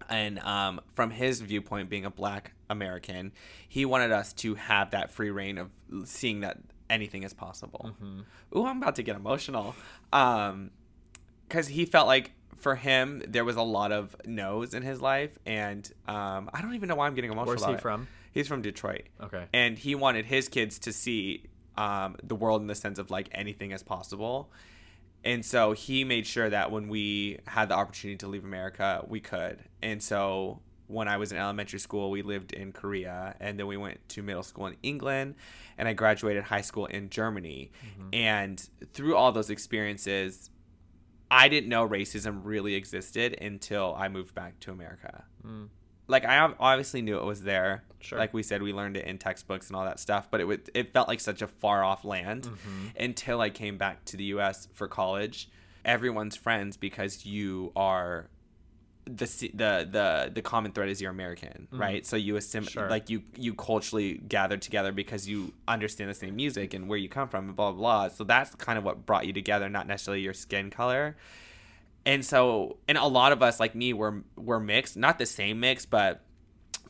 [0.09, 3.31] And um, from his viewpoint, being a black American,
[3.67, 5.71] he wanted us to have that free reign of
[6.03, 6.57] seeing that
[6.89, 7.95] anything is possible.
[8.55, 9.75] Ooh, I'm about to get emotional.
[10.13, 10.71] Um,
[11.47, 12.31] because he felt like
[12.65, 16.73] for him there was a lot of no's in his life, and um, I don't
[16.73, 17.57] even know why I'm getting emotional.
[17.57, 17.79] Where's he it.
[17.79, 18.07] from?
[18.31, 19.03] He's from Detroit.
[19.21, 19.45] Okay.
[19.53, 21.43] and he wanted his kids to see
[21.77, 24.49] um, the world in the sense of like anything is possible.
[25.23, 29.19] And so he made sure that when we had the opportunity to leave America, we
[29.19, 29.59] could.
[29.83, 33.77] And so when I was in elementary school, we lived in Korea, and then we
[33.77, 35.35] went to middle school in England,
[35.77, 37.71] and I graduated high school in Germany.
[38.11, 40.49] And through all those experiences,
[41.29, 45.23] I didn't know racism really existed until I moved back to America.
[45.41, 45.65] Hmm.
[46.07, 47.83] Like I obviously knew it was there.
[47.99, 48.19] Sure.
[48.19, 50.69] Like we said, we learned it in textbooks and all that stuff, but it would
[50.75, 52.87] it felt like such a far off land mm-hmm.
[52.99, 54.67] until I came back to the U.S.
[54.73, 55.49] for college.
[55.83, 58.29] Everyone's friends because you are
[59.05, 62.05] the the the the common thread is you're American, right?
[62.05, 62.89] So you assimilate Sure.
[62.89, 67.07] like you you culturally gather together because you understand the same music and where you
[67.07, 68.07] come from and blah blah blah.
[68.15, 71.15] So that's kind of what brought you together, not necessarily your skin color.
[72.07, 75.59] And so, and a lot of us like me were were mixed, not the same
[75.59, 76.21] mix, but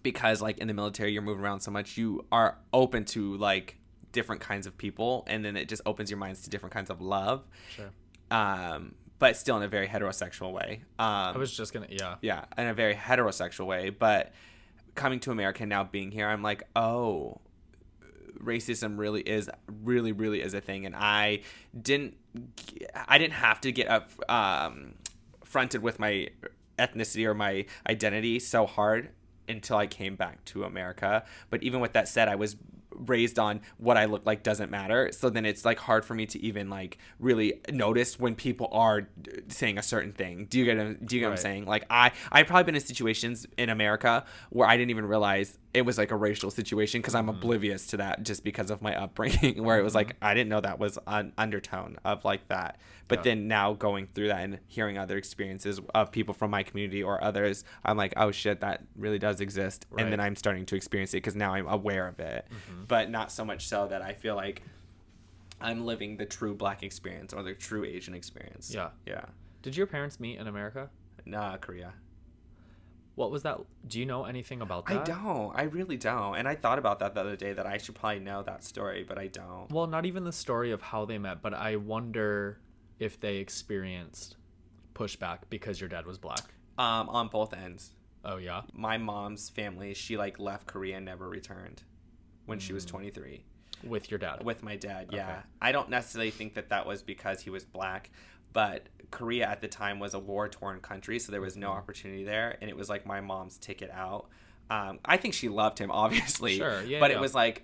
[0.04, 3.78] because like in the military you're moving around so much, you are open to like
[4.12, 7.01] different kinds of people, and then it just opens your minds to different kinds of
[7.01, 7.43] love.
[7.75, 7.89] Sure.
[8.32, 10.84] Um, but still in a very heterosexual way.
[10.99, 12.15] Um, I was just gonna yeah.
[12.21, 13.89] yeah, in a very heterosexual way.
[13.89, 14.34] But
[14.95, 17.41] coming to America and now being here, I'm like, oh,
[18.41, 19.49] racism really is
[19.84, 21.41] really really is a thing, and I
[21.80, 22.17] didn't
[23.08, 24.95] I didn't have to get up um,
[25.43, 26.30] fronted with my
[26.78, 29.10] ethnicity or my identity so hard
[29.47, 31.23] until I came back to America.
[31.49, 32.56] But even with that said, I was
[32.97, 35.12] raised on what I look like doesn't matter.
[35.12, 39.08] So then it's like hard for me to even like really notice when people are
[39.47, 40.45] saying a certain thing.
[40.45, 41.65] Do you get do you get what I'm saying?
[41.65, 45.86] Like I I've probably been in situations in America where I didn't even realize it
[45.86, 47.38] was like a racial situation because I'm mm-hmm.
[47.38, 50.26] oblivious to that just because of my upbringing where it was like mm-hmm.
[50.26, 52.80] I didn't know that was an undertone of like that.
[53.10, 53.24] But Yeah.
[53.24, 57.22] then now going through that and hearing other experiences of people from my community or
[57.22, 59.86] others, I'm like, oh shit, that really does exist.
[59.98, 62.48] And then I'm starting to experience it because now I'm aware of it.
[62.50, 62.86] Mm-hmm.
[62.88, 64.64] But not so much so that I feel like
[65.60, 68.74] I'm living the true black experience or the true Asian experience.
[68.74, 68.90] Yeah.
[69.06, 69.26] Yeah.
[69.62, 70.90] Did your parents meet in America?
[71.26, 71.94] Nah, Korea.
[73.15, 73.60] What was that?
[73.88, 75.01] Do you know anything about that?
[75.01, 75.54] I don't.
[75.56, 76.36] I really don't.
[76.36, 79.06] And I thought about that the other day that I should probably know that story,
[79.08, 79.71] but I don't.
[79.71, 82.60] Well, not even the story of how they met, but I wonder
[82.99, 84.36] if they experienced
[84.93, 86.41] pushback because your dad was black.
[86.78, 87.91] Um, on both ends.
[88.25, 88.62] Oh yeah.
[88.73, 91.84] My mom's family, she like left Korea and never returned
[92.45, 92.75] when she Mm.
[92.75, 93.45] was 23.
[93.84, 94.43] With your dad.
[94.43, 95.39] with my dad yeah Okay.
[95.62, 98.10] i don't necessarily think that that was because he was black
[98.56, 101.62] but korea at the time was a war torn country so there was Mm-hmm.
[101.62, 104.26] no opportunity there and it was like my mom's ticket out
[104.72, 107.18] um, i think she loved him obviously Sure, yeah, but yeah.
[107.18, 107.63] it was like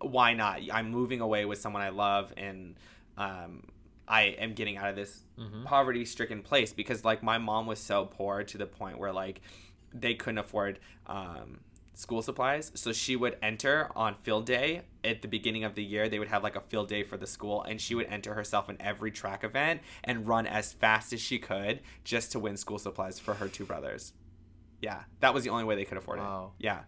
[0.00, 2.74] why not i'm moving away with someone i love and
[3.16, 3.62] um,
[4.08, 5.64] i am getting out of this Mm-hmm.
[5.64, 9.40] poverty stricken place because like my mom was so poor to the point where like
[9.94, 11.60] they couldn't afford um,
[11.94, 12.72] school supplies.
[12.74, 16.08] So she would enter on field day at the beginning of the year.
[16.08, 18.68] They would have like a field day for the school and she would enter herself
[18.68, 22.78] in every track event and run as fast as she could just to win school
[22.78, 24.12] supplies for her two brothers.
[24.80, 26.52] Yeah that was the only way they could afford Wow.
[26.58, 26.80] it yeah.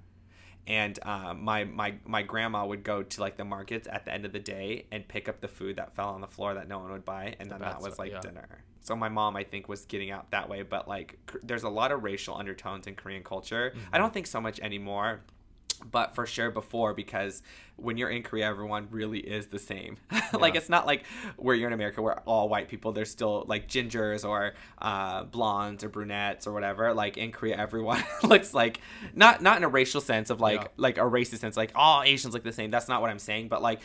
[0.67, 4.25] And um, my my my grandma would go to like the markets at the end
[4.25, 6.79] of the day and pick up the food that fell on the floor that no
[6.79, 8.21] one would buy and then that was like yeah.
[8.21, 11.69] dinner so my mom i think was getting out that way but like there's a
[11.69, 15.21] lot of racial undertones in korean culture i don't think so much anymore
[15.91, 17.43] but for sure before because
[17.75, 19.97] when you're in Korea, everyone really is the same.
[20.33, 21.05] like it's not like
[21.37, 25.83] where you're in America where all white people there's still like gingers or uh, blondes
[25.83, 26.95] or brunettes or whatever.
[26.95, 28.81] Like in Korea, everyone looks like
[29.15, 30.69] not not in a racial sense of like Yeah.
[30.77, 32.71] like a racist sense like all Asians look the same.
[32.71, 33.49] That's not what I'm saying.
[33.49, 33.81] But like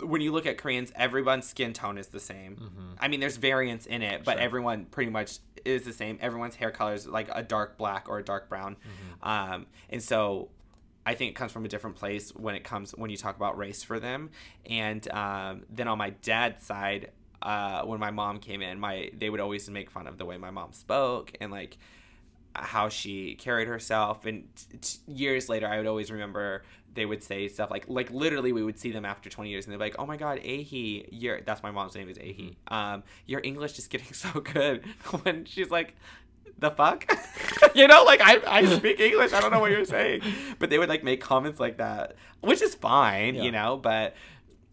[0.00, 2.96] when you look at Koreans, everyone's skin tone is the same.
[3.00, 6.18] I mean, there's variance in it, but everyone pretty much is the same.
[6.20, 8.76] Everyone's hair color is like a dark black or a dark brown,
[9.22, 10.48] um, and so
[11.04, 13.58] I think it comes from a different place when it comes when you talk about
[13.58, 14.30] race for them.
[14.66, 17.10] And um, then on my dad's side,
[17.42, 20.36] uh, when my mom came in, my they would always make fun of the way
[20.36, 21.76] my mom spoke and like
[22.54, 24.26] how she carried herself.
[24.26, 26.62] And t- t- years later, I would always remember
[26.94, 29.72] they would say stuff like like literally we would see them after 20 years and
[29.72, 32.56] they're like oh my god ahi your that's my mom's name is ahi.
[32.68, 34.84] Um your english is getting so good.
[35.22, 35.94] When she's like
[36.58, 37.10] the fuck?
[37.74, 40.22] You know like I, I speak english i don't know what you're saying.
[40.58, 43.42] But they would like make comments like that which is fine Yeah.
[43.44, 44.14] you know but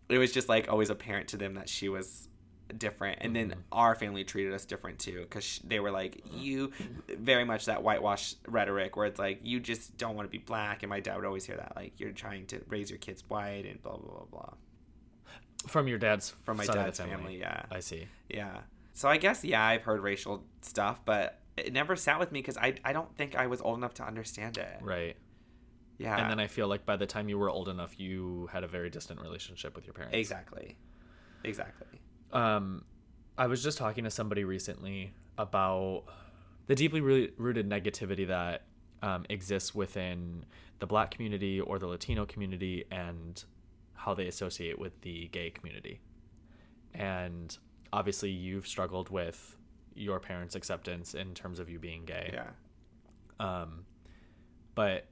[0.09, 2.28] it was just like always apparent to them that she was
[2.77, 3.59] different and then mm-hmm.
[3.71, 6.37] our family treated us different too because they were like mm-hmm.
[6.37, 6.71] you
[7.07, 10.83] very much that whitewash rhetoric where it's like you just don't want to be black
[10.83, 13.65] and my dad would always hear that like you're trying to raise your kids white
[13.65, 14.53] and blah blah blah blah.
[15.67, 17.39] From your dad's from my side of the dad's family.
[17.39, 17.63] yeah.
[17.71, 18.07] I see.
[18.29, 18.61] yeah.
[18.93, 22.57] So i guess yeah i've heard racial stuff but it never sat with me because
[22.57, 24.77] I, I don't think i was old enough to understand it.
[24.81, 25.17] Right.
[25.97, 26.17] yeah.
[26.21, 28.67] And then I feel like by the time you were old enough, you had a
[28.67, 30.15] very distant relationship with your parents.
[30.15, 30.77] exactly.
[31.43, 31.99] Exactly
[32.31, 32.83] Um,
[33.37, 36.03] I was just talking to somebody recently about
[36.67, 38.63] the deeply rooted negativity that
[39.01, 40.45] um, exists within
[40.79, 43.43] the black community or the Latino community and
[43.93, 45.99] how they associate with the gay community.
[46.93, 47.57] And
[47.91, 49.55] obviously, you've struggled with
[49.95, 52.31] your parents' acceptance in terms of you being gay.
[52.33, 52.49] yeah
[53.39, 53.85] Um,
[54.75, 55.07] but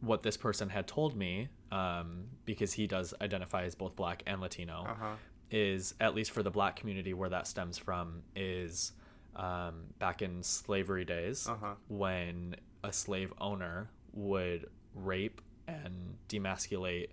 [0.00, 4.40] what this person had told me, um, because he does identify as both black and
[4.40, 5.14] Latino, uh-huh
[5.50, 8.92] is at least for the black community where that stems from is
[9.36, 11.74] um, back in slavery days Uh-huh.
[11.88, 17.08] when a slave owner would rape and demasculate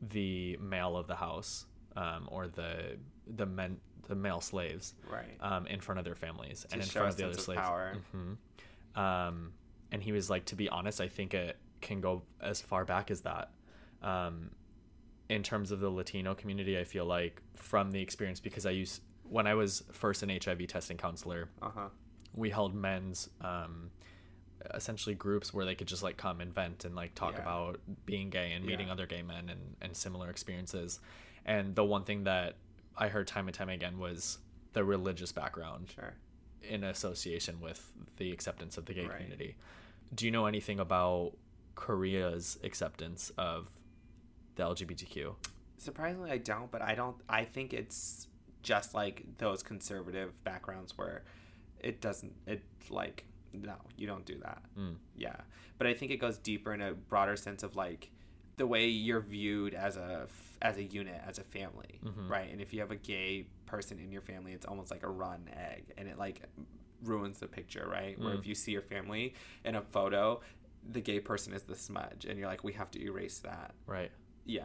[0.00, 5.66] the male of the house um, or the the men the male slaves right um,
[5.66, 7.60] in front of their families and in front of the other of slaves.
[7.60, 7.96] power.
[8.12, 8.32] hmm
[9.00, 9.52] Um,
[9.92, 13.10] and he was like, to be honest, I think it can go as far back
[13.10, 13.50] as that.
[14.02, 14.50] Um,
[15.28, 19.00] in terms of the Latino community, I feel like from the experience, because I used
[19.28, 21.88] when I was first an HIV testing counselor, uh-huh
[22.36, 23.90] we held men's um,
[24.74, 27.42] essentially groups where they could just like come and vent and like talk Yeah.
[27.42, 28.92] about being gay and meeting Yeah.
[28.94, 30.98] other gay men and, and similar experiences.
[31.44, 32.56] And the one thing that
[32.96, 34.38] I heard time and time again was
[34.72, 36.14] the religious background sure
[36.62, 39.12] in association with the acceptance of the gay Right.
[39.12, 39.54] community.
[40.12, 41.34] Do you know anything about
[41.76, 43.70] Korea's acceptance of
[44.56, 45.34] the LGBTQ?
[45.78, 47.16] Surprisingly, I don't, but I don't.
[47.28, 48.28] I think it's
[48.62, 51.24] just like those conservative backgrounds where
[51.80, 52.32] it doesn't.
[52.46, 54.62] It like no, you don't do that.
[54.78, 54.96] Mm.
[55.16, 55.36] Yeah,
[55.78, 58.10] but I think it goes deeper in a broader sense of like
[58.56, 60.26] the way you're viewed as a
[60.62, 62.30] as a unit, as a family, Mhm.
[62.30, 62.50] right?
[62.50, 65.48] And if you have a gay person in your family, it's almost like a rotten
[65.54, 66.40] egg, and it like
[67.02, 68.18] ruins the picture, right?
[68.18, 68.38] Where Mm.
[68.38, 70.40] if you see your family in a photo,
[70.90, 74.10] the gay person is the smudge, and you're like, we have to erase that Right.
[74.44, 74.64] Yeah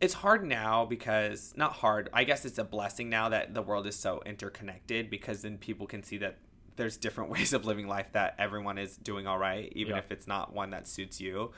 [0.00, 3.86] it's hard now because not hard i guess it's a blessing now that the world
[3.86, 6.36] is so interconnected because then people can see that
[6.76, 9.98] there's different ways of living life that everyone is doing all right even Yeah.
[10.00, 11.52] if it's not one that suits you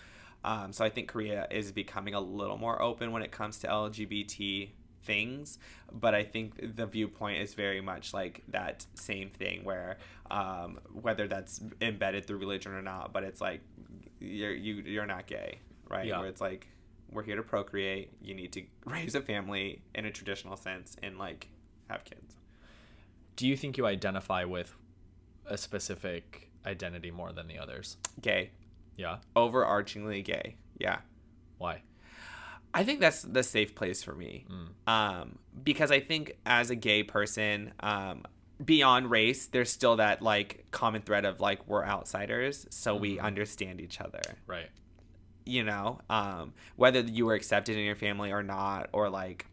[0.45, 3.67] um, so i think korea is becoming a little more open when it comes to
[3.69, 4.71] lgbt
[5.05, 5.59] things
[5.93, 9.99] but i think the viewpoint is very much like that same thing where
[10.31, 13.61] um, whether that's embedded through religion or not but it's like
[14.21, 16.19] you're you, you're not gay right Yeah.
[16.19, 16.67] where it's like
[17.11, 21.19] we're here to procreate you need to raise a family in a traditional sense and
[21.19, 21.49] like
[21.89, 22.35] have kids
[23.37, 24.75] Do you think you identify with
[25.47, 27.97] a specific identity more than the others?
[28.21, 28.51] gay
[28.97, 29.19] Yeah.
[29.37, 30.99] overarchingly gay yeah
[31.59, 31.83] Why?
[32.75, 34.45] I think that's the safe place for me.
[34.51, 34.93] Mm.
[34.93, 38.25] Um, because I think as a gay person, um,
[38.63, 43.81] beyond race, there's still that like common thread of like we're outsiders, so we understand
[43.81, 44.21] each other.
[44.47, 44.69] Right.
[45.47, 49.47] You know, um, whether you were accepted in your family or not, or like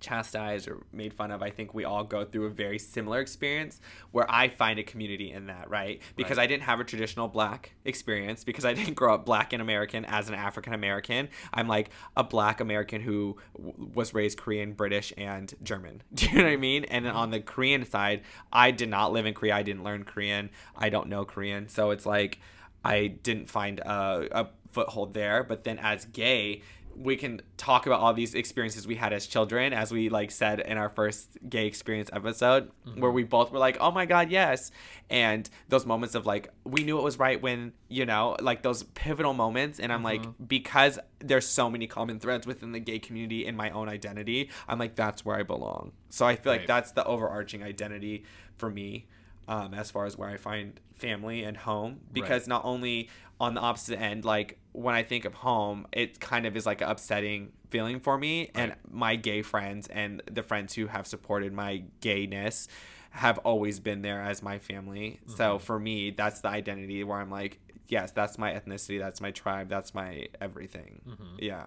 [0.00, 3.80] chastised or made fun of, I think we all go through a very similar experience
[4.10, 6.00] where I find a community in that, right?
[6.16, 9.62] Because I didn't have a traditional black experience, because I didn't grow up black and
[9.62, 11.28] American as an African American.
[11.52, 16.02] I'm like a black American who w- was raised Korean, British, and German.
[16.14, 16.84] Do you know what I mean?
[16.84, 18.22] And on the Korean side,
[18.52, 19.54] I did not live in Korea.
[19.54, 20.50] I didn't learn Korean.
[20.76, 21.68] I don't know Korean.
[21.68, 22.38] So it's like,
[22.82, 25.44] I didn't find a, a foothold there.
[25.44, 26.62] But then as gay,
[26.96, 30.60] we can talk about all these experiences we had as children, as we like said
[30.60, 33.00] in our first gay experience episode, mm-hmm.
[33.00, 34.70] where we both were like, "Oh my god, yes!"
[35.08, 38.82] And those moments of like, we knew it was right when you know, like those
[38.82, 39.80] pivotal moments.
[39.80, 40.44] And I'm like, mm-hmm.
[40.44, 44.78] because there's so many common threads within the gay community in my own identity, I'm
[44.78, 45.92] like, that's where I belong.
[46.10, 48.24] So I feel like that's the overarching identity
[48.56, 49.06] for me
[49.50, 52.00] um, as far as where I find family and home.
[52.12, 56.46] Because not only on the opposite end, like when I think of home, it kind
[56.46, 58.50] of is like an upsetting feeling for me.
[58.54, 62.68] And my gay friends and the friends who have supported my gayness
[63.10, 65.18] have always been there as my family.
[65.26, 69.32] So for me, that's the identity where I'm like, yes, that's my ethnicity, that's my
[69.32, 71.00] tribe, that's my everything.
[71.40, 71.66] Yeah.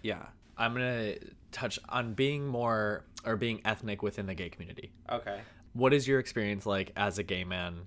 [0.00, 0.24] Yeah.
[0.56, 1.16] I'm gonna
[1.50, 4.90] touch on being more or being ethnic within the gay community.
[5.10, 5.40] Okay.
[5.72, 7.86] What is your experience like as a gay man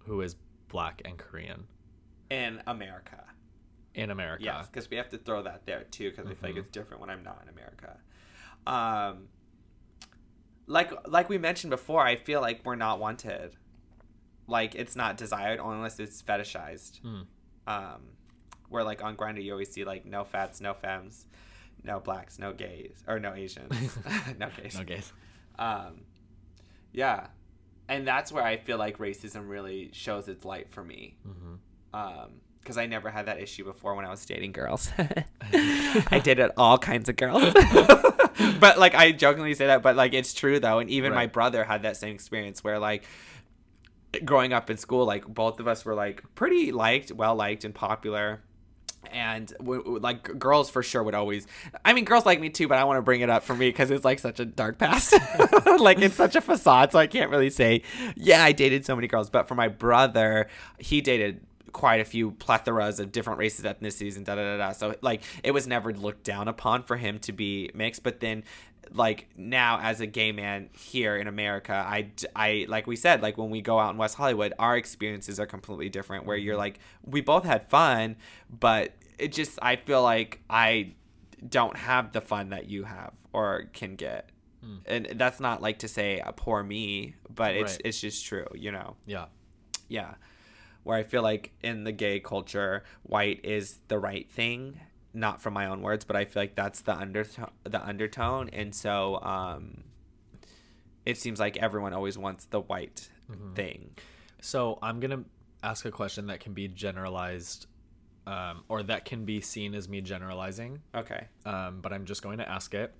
[0.00, 0.36] who is
[0.68, 1.64] black and Korean
[2.30, 3.24] In America.
[3.94, 4.44] in America?
[4.44, 7.00] Yes, because we have to throw that there too, because I feel like it's different
[7.00, 7.98] when I'm not in America.
[8.66, 9.28] Um,
[10.66, 13.56] like like we mentioned before, I feel like we're not wanted.
[14.46, 17.00] Like it's not desired unless it's fetishized.
[17.00, 17.20] Hmm.
[17.66, 18.02] Um,
[18.70, 21.26] where like on Grindr you always see like no fats, no femmes,
[21.82, 23.72] no blacks, no gays, or no Asians,
[24.38, 24.78] no gays.
[24.78, 25.12] No gays.
[25.58, 26.02] Um,
[26.92, 27.28] yeah,
[27.88, 31.16] and that's where I feel like racism really shows its light for me.
[31.94, 34.92] Um, because I never had that issue before when I was dating girls.
[35.52, 37.54] I dated all kinds of girls,
[38.60, 40.78] but like I jokingly say that, but like it's true though.
[40.78, 43.04] And even my brother had that same experience where like
[44.22, 47.74] growing up in school, like both of us were like pretty liked, well liked, and
[47.74, 48.42] popular
[49.12, 51.46] and w- w- like girls for sure would always
[51.84, 53.68] i mean girls like me too but i want to bring it up for me
[53.68, 55.12] because it's like such a dark past
[55.78, 57.82] like it's such a facade so i can't really say
[58.16, 60.48] yeah i dated so many girls but for my brother
[60.78, 61.40] he dated
[61.72, 65.22] quite a few plethoras of different races ethnicities and da da da da so like
[65.44, 68.42] it was never looked down upon for him to be mixed but then
[68.92, 73.38] like now as a gay man here in America, I, I like we said, like
[73.38, 76.26] when we go out in West Hollywood, our experiences are completely different.
[76.26, 76.60] Where you're mm-hmm.
[76.60, 78.16] like, we both had fun,
[78.48, 80.94] but it just I feel like I
[81.48, 84.30] don't have the fun that you have or can get,
[84.86, 87.82] and that's not like to say a poor me, but it's Right.
[87.84, 88.96] it's just true, you know?
[89.06, 89.26] Yeah.
[89.88, 90.14] yeah.
[90.84, 94.80] Where i feel like in the gay culture white is the right thing
[95.12, 98.48] not from my own words but i feel like that's the undertone the undertone.
[98.52, 99.84] And so um
[101.04, 103.08] it seems like everyone always wants the white
[103.54, 103.96] thing.
[104.40, 105.24] So I'm gonna
[105.62, 107.66] ask a question that can be generalized,
[108.28, 110.80] um, or that can be seen as me generalizing.
[110.94, 112.92] okay um, but I'm just going to ask it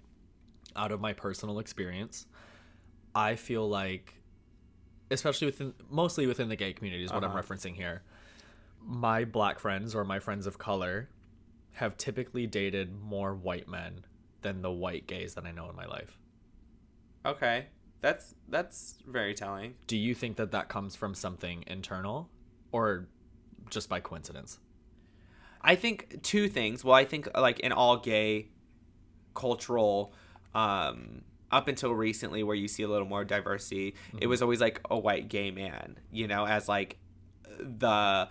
[0.76, 2.26] out of my personal experience.
[3.14, 4.14] I feel like,
[5.10, 7.42] especially within, mostly within the gay community, is what I'm Uh-huh.
[7.42, 8.02] referencing here.
[8.80, 11.08] My black friends or my friends of color
[11.72, 14.04] have typically dated more white men
[14.42, 16.18] than the white gays that I know in my life.
[17.26, 17.66] okay
[18.00, 22.30] that's that's very telling Do you think that that comes from something internal
[22.72, 23.08] or
[23.70, 24.58] just by coincidence?
[25.68, 26.82] I think two things.
[26.84, 28.48] Well, I think like in all gay
[29.34, 30.12] cultural
[30.54, 34.80] um up until recently where you see a little more diversity, it was always like
[34.90, 36.98] a white gay man, you know, as like
[37.58, 38.28] the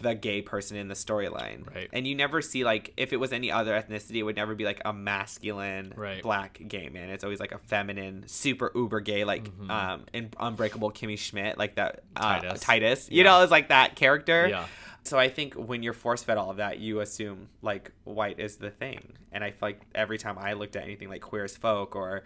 [0.00, 1.72] the gay person in the storyline.
[1.72, 1.88] Right.
[1.92, 4.64] And you never see like if it was any other ethnicity, it would never be
[4.64, 6.22] like a masculine Right.
[6.22, 7.10] black gay man.
[7.10, 11.76] It's always like a feminine, super uber gay, like um in Unbreakable Kimmy Schmidt, like
[11.76, 12.60] that uh, Titus.
[12.60, 13.08] Titus.
[13.10, 13.24] You Yeah.
[13.30, 14.48] know, it's like that character.
[14.48, 14.66] Yeah.
[15.04, 18.56] So I think when you're force fed all of that, you assume like white is
[18.56, 21.56] the thing, and I feel like every time I looked at anything like Queer as
[21.56, 22.24] Folk or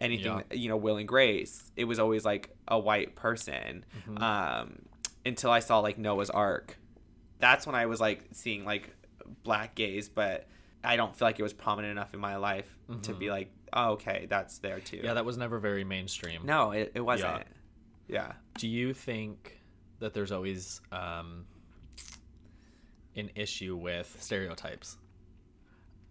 [0.00, 3.84] anything, you know, Will and Grace, it was always like a white person.
[4.16, 4.78] Um,
[5.26, 6.78] until I saw like Noah's Arc,
[7.40, 8.94] that's when I was like seeing like
[9.42, 10.46] black gays, but
[10.84, 12.68] I don't feel like it was prominent enough in my life
[13.02, 15.00] to be like, oh, okay, that's there too.
[15.02, 16.42] Yeah, that was never very mainstream.
[16.44, 17.44] no, it, it wasn't.
[18.08, 18.32] Yeah.
[18.58, 19.60] Do you think
[20.00, 21.46] that there's always um,
[23.16, 24.96] an issue with stereotypes?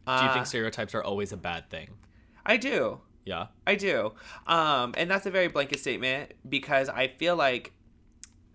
[0.06, 1.90] Do you Uh, think stereotypes are always a bad thing?
[2.46, 3.02] I do.
[3.26, 3.48] Yeah.
[3.68, 4.14] I do.
[4.48, 7.72] Um, and that's a very blanket statement because I feel like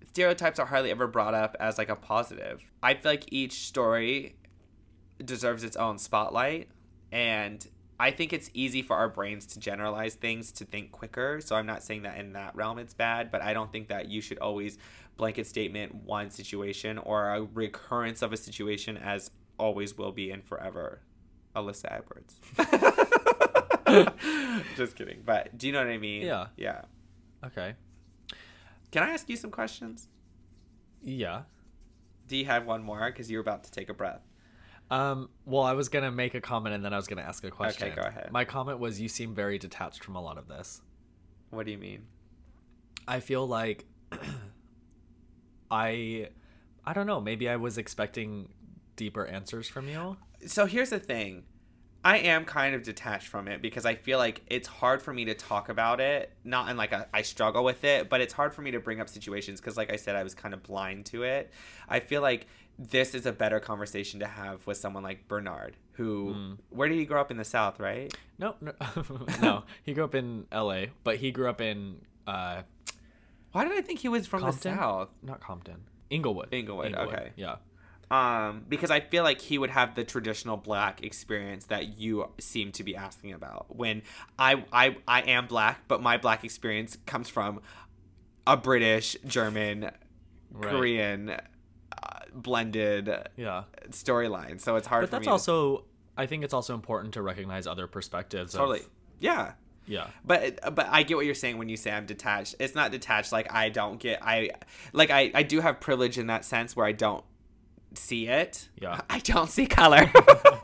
[0.09, 2.63] stereotypes are hardly ever brought up as like a positive.
[2.83, 4.37] I feel like each story
[5.25, 6.69] deserves its own spotlight
[7.13, 7.67] and
[7.99, 11.41] I think it's easy for our brains to generalize things to think quicker.
[11.41, 14.09] So I'm not saying that in that realm it's bad, but I don't think that
[14.09, 14.77] you should always
[15.17, 20.45] blanket statement one situation or a recurrence of a situation as always will be and
[20.45, 21.01] forever.
[21.55, 22.39] Alyssa Edwards.
[24.77, 25.23] Just kidding.
[25.25, 26.23] But do you know what I mean?
[26.23, 26.49] Yeah.
[26.57, 26.83] Yeah.
[27.45, 27.75] Okay.
[28.91, 30.09] Can I ask you some questions?
[31.03, 31.43] Yeah.
[32.29, 33.07] Do you have one more?
[33.07, 34.21] Because you're about to take a breath.
[34.91, 37.51] Um, well, I was gonna make a comment and then I was gonna ask a
[37.51, 37.89] question.
[37.89, 38.31] Okay, go ahead.
[38.31, 40.83] My comment was, you seem very detached from a lot of this.
[41.51, 42.07] What do you mean?
[43.09, 43.85] I feel like
[45.71, 46.29] I,
[46.85, 47.21] I don't know.
[47.21, 48.49] Maybe I was expecting
[48.97, 49.99] deeper answers from you.
[49.99, 50.17] All.
[50.47, 51.45] So here's the thing.
[52.05, 55.25] I am kind of detached from it because I feel like it's hard for me
[55.25, 56.31] to talk about it.
[56.45, 59.01] Not in like a, I struggle with it, but it's hard for me to bring
[59.01, 61.51] up situations because, like I said, I was kind of blind to it.
[61.89, 62.47] I feel like
[62.79, 66.59] this is a better conversation to have with someone like Bernard, who, Mm.
[66.71, 68.15] where did he grow up in the South, right?
[68.39, 68.73] No, no,
[69.43, 69.65] no.
[69.83, 72.63] He grew up in L.A., but he grew up in uh,
[73.57, 74.73] Why did I think he was from Compton?
[74.75, 75.09] the South?
[75.23, 75.81] not Compton,
[76.11, 76.49] Inglewood.
[76.53, 77.31] Inglewood, okay.
[77.37, 77.57] Yeah.
[78.11, 82.71] um because i feel like he would have the traditional black experience that you seem
[82.71, 84.03] to be asking about when
[84.39, 87.61] i i i am black but my black experience comes from
[88.47, 89.91] a british german
[90.53, 90.71] Right.
[90.73, 91.41] korean uh,
[92.33, 93.65] blended Yeah.
[93.91, 95.85] storyline so it's hard But for that's me also,
[96.17, 98.53] I think it's also important to recognize other perspectives.
[98.53, 99.53] totally Of, yeah
[99.87, 100.09] yeah.
[100.25, 102.57] but but I get what you're saying when you say I'm detached.
[102.59, 104.51] It's not detached like I don't get I
[104.93, 107.25] like I I do have privilege in that sense where I don't
[107.95, 108.69] see it.
[108.81, 109.01] Yeah.
[109.11, 110.11] I don't see color.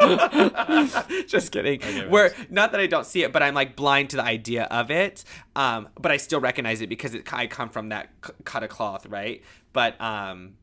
[1.27, 1.81] Just kidding.
[1.83, 4.65] Okay, where not that I don't see it, but I'm like blind to the idea
[4.65, 5.25] of it.
[5.57, 8.71] Um, but I still recognize it because it, I come from that c- cut of
[8.71, 9.43] cloth, right?
[9.73, 10.55] But um,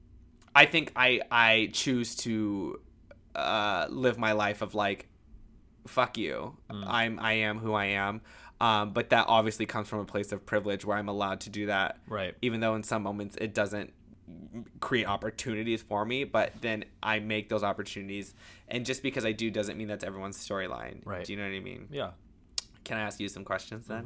[0.56, 2.80] I think I I choose to
[3.36, 5.08] uh live my life of like
[5.88, 6.56] fuck you.
[6.70, 8.22] I'm I am who I am.
[8.62, 11.68] Um, but that obviously comes from a place of privilege where I'm allowed to do
[11.68, 11.98] that.
[12.08, 12.36] Right.
[12.42, 13.94] Even though in some moments it doesn't
[14.80, 18.34] create opportunities for me, but then I make those opportunities.
[18.68, 21.06] And just because I do doesn't mean that's everyone's storyline.
[21.06, 21.26] Right.
[21.26, 21.88] Do you know what I mean?
[21.92, 22.12] Yeah.
[22.84, 24.04] Can I ask you some questions then?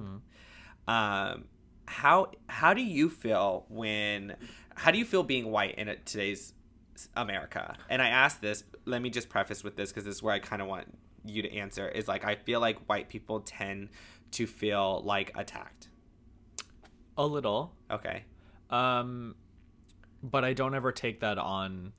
[0.87, 0.89] Mm-hmm.
[0.89, 1.45] Um,
[1.85, 4.35] how how do you feel when
[4.75, 6.53] how do you feel being white in today's
[7.15, 7.75] America?
[7.89, 8.63] And I ask this.
[8.85, 10.87] Let me just preface with this because this is where I kind of want
[11.25, 11.87] you to answer.
[11.87, 13.89] Is like I feel like white people tend
[14.33, 15.89] to feel like attacked.
[17.17, 17.73] A little.
[17.91, 18.23] Okay.
[18.69, 19.35] Um,
[20.21, 21.93] but I don't ever take that on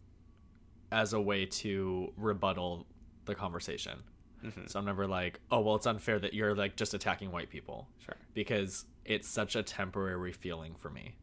[0.91, 2.87] as a way to rebuttal
[3.25, 4.03] the conversation.
[4.45, 4.69] Mhm.
[4.69, 7.89] So I'm never like, oh well, it's unfair that you're like just attacking white people
[8.05, 8.17] Sure.
[8.35, 11.17] because it's such a temporary feeling for me.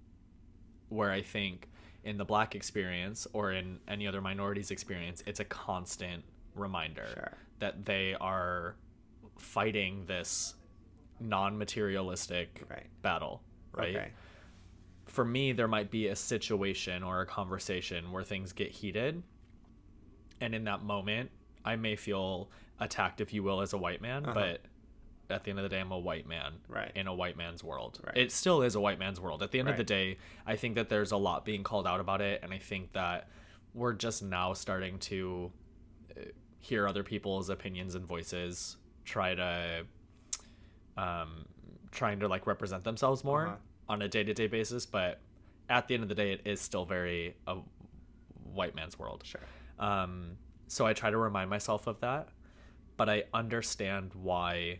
[0.90, 1.70] Where I think
[2.04, 6.24] in the black experience or in any other minority's experience, it's a constant
[6.56, 7.38] reminder Sure.
[7.60, 8.76] that they are
[9.38, 10.56] fighting this
[11.22, 12.88] non-materialistic Right.
[13.02, 13.42] battle,
[13.74, 13.96] right?
[13.96, 14.12] Okay.
[15.06, 19.22] for me there might be a situation or a conversation where things get heated
[20.40, 21.30] and in that moment
[21.66, 22.50] i may feel
[22.80, 24.34] attacked if you will as a white man Uh-huh.
[24.34, 24.62] but
[25.30, 26.92] at the end of the day i'm a white man Right.
[26.96, 28.16] in a white man's world Right.
[28.18, 30.76] it still is a white man's world at the end of the day i think
[30.76, 33.28] that there's a lot being called out about it and i think that
[33.74, 35.52] we're just now starting to
[36.18, 36.22] uh,
[36.60, 39.86] hear other people's opinions and voices try to
[40.98, 41.46] um
[41.92, 43.56] trying to like represent themselves more Uh-huh.
[43.90, 45.20] on a day-to-day basis but
[45.70, 47.58] at the end of the day it is still very a
[48.54, 49.42] white man's world Sure.
[49.80, 50.38] um
[50.68, 52.30] so i try to remind myself of that
[52.98, 54.80] but i understand why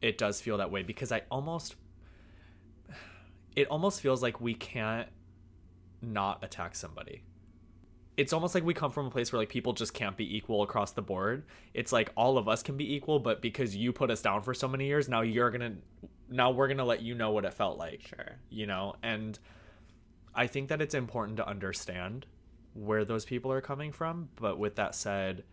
[0.00, 1.76] it does feel that way because i almost
[3.56, 5.08] it almost feels like we can't
[6.00, 7.22] not attack somebody
[8.16, 10.62] it's almost like we come from a place where like people just can't be equal
[10.62, 14.10] across the board it's like all of us can be equal but because you put
[14.10, 15.72] us down for so many years now you're gonna
[16.28, 18.36] now we're gonna let you know what it felt like Sure.
[18.50, 19.38] you know and
[20.34, 22.26] i think that it's important to understand
[22.74, 25.44] where those people are coming from but with that said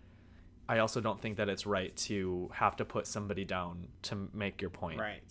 [0.67, 4.61] i also don't think that it's right to have to put somebody down to make
[4.61, 5.23] your point Right.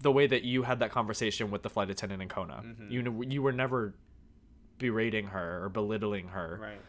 [0.00, 2.90] the way that you had that conversation with the flight attendant in kona Mhm.
[2.90, 3.94] you know you were never
[4.78, 6.80] berating her or belittling her Right.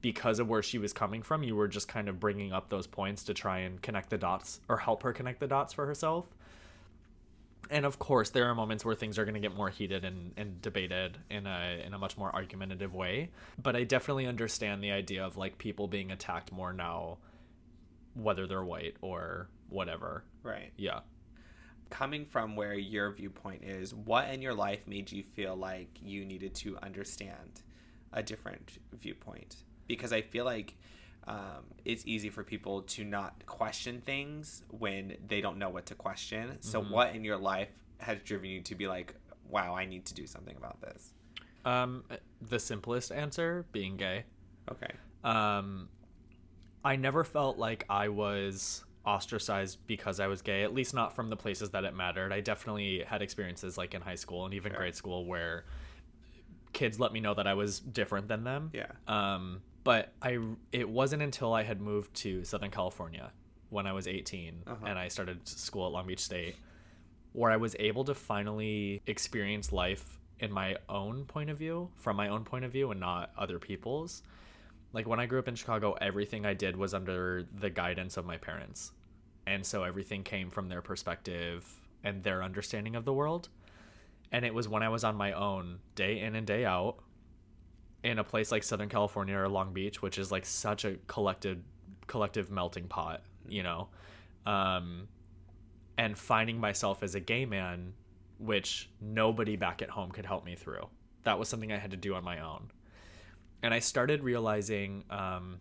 [0.00, 2.86] because of where she was coming from you were just kind of bringing up those
[2.86, 6.26] points to try and connect the dots or help her connect the dots for herself
[7.70, 10.32] and of course there are moments where things are going to get more heated and,
[10.36, 13.28] and debated in a in a much more argumentative way
[13.62, 17.18] but i definitely understand the idea of like people being attacked more now
[18.14, 20.72] whether they're white or whatever Right.
[20.78, 21.00] yeah
[21.90, 26.24] coming from where your viewpoint is, what in your life made you feel like you
[26.24, 27.62] needed to understand
[28.12, 29.56] a different viewpoint?
[29.86, 30.74] Because I feel like
[31.26, 35.94] um, it's easy for people to not question things when they don't know what to
[35.94, 36.56] question.
[36.60, 36.90] So, Mhm.
[36.90, 37.68] what in your life
[37.98, 39.14] has driven you to be like,
[39.46, 41.12] wow, I need to do something about this?
[41.64, 42.04] um
[42.40, 44.24] the simplest answer being gay
[44.70, 44.90] Okay.
[45.24, 45.88] um
[46.84, 48.84] i never felt like i was
[49.14, 52.40] ostracized because i was gay at least not from the places that it mattered i
[52.40, 54.78] definitely had experiences like in high school and even Sure.
[54.80, 55.64] grade school where
[56.72, 58.70] kids let me know that I was different than them.
[58.74, 58.92] Yeah.
[59.06, 60.38] Um, but I
[60.70, 63.32] it wasn't until I had moved to Southern California
[63.70, 64.86] when I was 18 Uh-huh.
[64.86, 66.56] and I started school at Long Beach State
[67.32, 72.16] where I was able to finally experience life in my own point of view, from
[72.16, 74.22] my own point of view and not other people's.
[74.92, 78.24] Like when I grew up in Chicago, everything I did was under the guidance of
[78.26, 78.92] my parents.
[79.48, 81.66] And so everything came from their perspective
[82.04, 83.48] and their understanding of the world.
[84.30, 86.96] And it was when I was on my own, day in and day out,
[88.04, 91.60] in a place like Southern California or Long Beach, which is like such a collective
[92.06, 93.88] collective melting pot, you know.
[94.44, 95.08] Um
[95.96, 97.94] and finding myself as a gay man,
[98.38, 100.86] which nobody back at home could help me through.
[101.24, 102.70] That was something I had to do on my own.
[103.62, 105.58] And I started realizing um,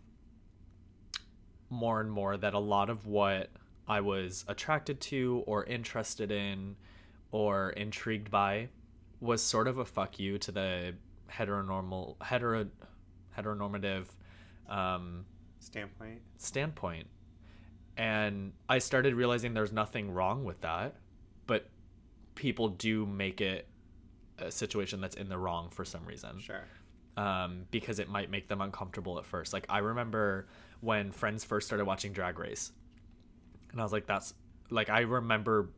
[1.69, 3.49] more and more that a lot of what
[3.87, 6.75] I was attracted to or interested in
[7.31, 8.69] or intrigued by
[9.19, 10.93] was sort of a fuck you to the
[11.31, 12.67] heteronormal hetero
[13.37, 14.05] heteronormative
[14.69, 15.25] um,
[15.59, 16.21] Standpoint.
[16.37, 17.07] standpoint.
[17.97, 20.95] And I started realizing there's nothing wrong with that,
[21.47, 21.69] but
[22.35, 23.67] people do make it
[24.37, 26.39] a situation that's in the wrong for some reason.
[26.39, 26.63] Sure.
[27.15, 29.51] Um, because it might make them uncomfortable at first.
[29.51, 30.47] Like I remember
[30.81, 32.71] when friends first started watching Drag Race,
[33.71, 34.33] and I was like, "That's
[34.69, 35.69] like," I remember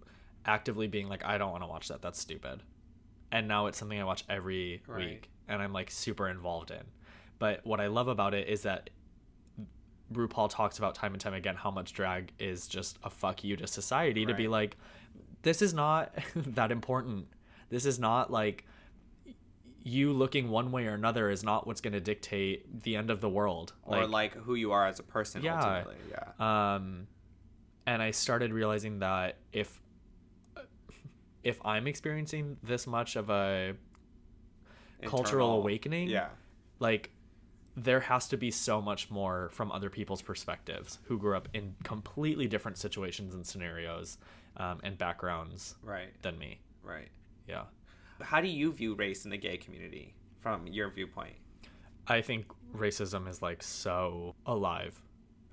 [0.46, 2.02] actively being like, "I don't want to watch that.
[2.02, 2.64] That's stupid."
[3.32, 5.06] And now it's something I watch every Right.
[5.06, 6.84] week, and I'm like super involved in.
[7.38, 8.90] But what I love about it is that
[10.12, 13.56] RuPaul talks about time and time again how much drag is just a fuck you
[13.58, 14.76] to society to be like,
[15.44, 17.28] this is not that important.
[17.70, 18.66] This is not like
[19.84, 23.22] you looking one way or another is not what's going to dictate the end of
[23.22, 23.74] the world.
[23.84, 25.44] Or like, who you are as a person.
[25.44, 25.58] Yeah.
[25.60, 25.96] Ultimately.
[26.12, 26.76] Yeah.
[26.76, 27.08] um,
[27.90, 29.82] and I started realizing that if
[31.44, 33.74] if I'm experiencing this much of a
[35.06, 36.30] cultural awakening, Yeah.
[36.80, 37.10] like
[37.76, 41.76] there has to be so much more from other people's perspectives who grew up in
[41.84, 44.18] completely different situations and scenarios
[44.58, 46.10] um, and backgrounds Right.
[46.22, 46.60] than me.
[46.84, 47.10] Right.
[47.48, 47.64] Yeah.
[48.22, 51.38] How do you view race in the gay community from your viewpoint?
[52.06, 55.02] I think racism is like so alive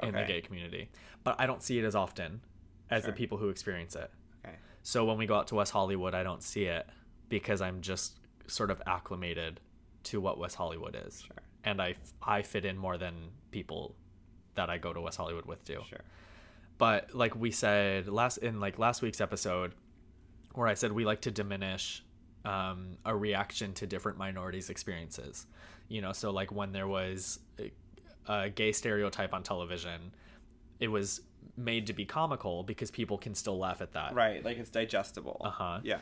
[0.02, 0.88] in the gay community,
[1.24, 2.40] but I don't see it as often
[2.90, 3.10] as Sure.
[3.10, 4.10] the people who experience it.
[4.44, 4.56] Okay.
[4.82, 6.86] So when we go out to West Hollywood, I don't see it
[7.28, 9.60] because I'm just sort of acclimated
[10.04, 11.22] to what West Hollywood is.
[11.22, 11.36] Sure.
[11.64, 13.14] And I, I fit in more than
[13.50, 13.96] people
[14.54, 15.82] that I go to West Hollywood with do.
[15.88, 16.00] Sure.
[16.78, 19.72] But like we said last in like last week's episode,
[20.54, 22.04] where I said we like to diminish
[22.44, 25.46] um, a reaction to different minorities' experiences.
[25.88, 27.40] You know, so like when there was
[28.26, 30.12] a, gay stereotype on television,
[30.80, 31.20] it was
[31.56, 34.14] made to be comical because people can still laugh at that.
[34.14, 34.44] Right.
[34.44, 35.40] Like it's digestible.
[35.44, 35.80] Uh-huh.
[35.82, 35.98] Yeah.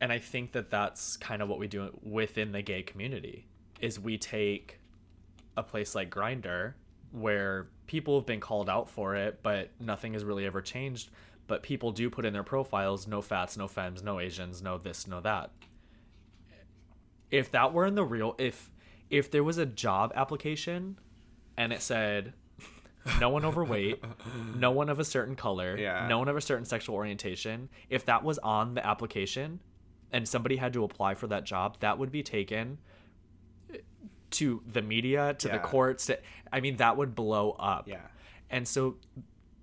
[0.00, 3.46] And I think that that's kind of what we do within the gay community
[3.80, 4.80] is we take
[5.56, 6.74] a place like Grindr
[7.12, 11.10] where people have been called out for it, but nothing has really ever changed.
[11.46, 15.06] But people do put in their profiles no fats, no femmes, no Asians, no this,
[15.06, 15.50] no that.
[17.30, 18.70] If that were in the real if
[19.08, 20.98] if there was a job application
[21.60, 22.32] and it said
[23.20, 24.02] no one overweight,
[24.56, 26.06] no one of a certain color, Yeah.
[26.08, 29.60] no one of a certain sexual orientation, if that was on the application
[30.10, 32.78] and somebody had to apply for that job, that would be taken
[34.30, 36.06] to the media, to the courts.
[36.06, 36.18] To,
[36.50, 37.86] I mean, that would blow up.
[37.86, 38.06] Yeah.
[38.48, 38.96] And so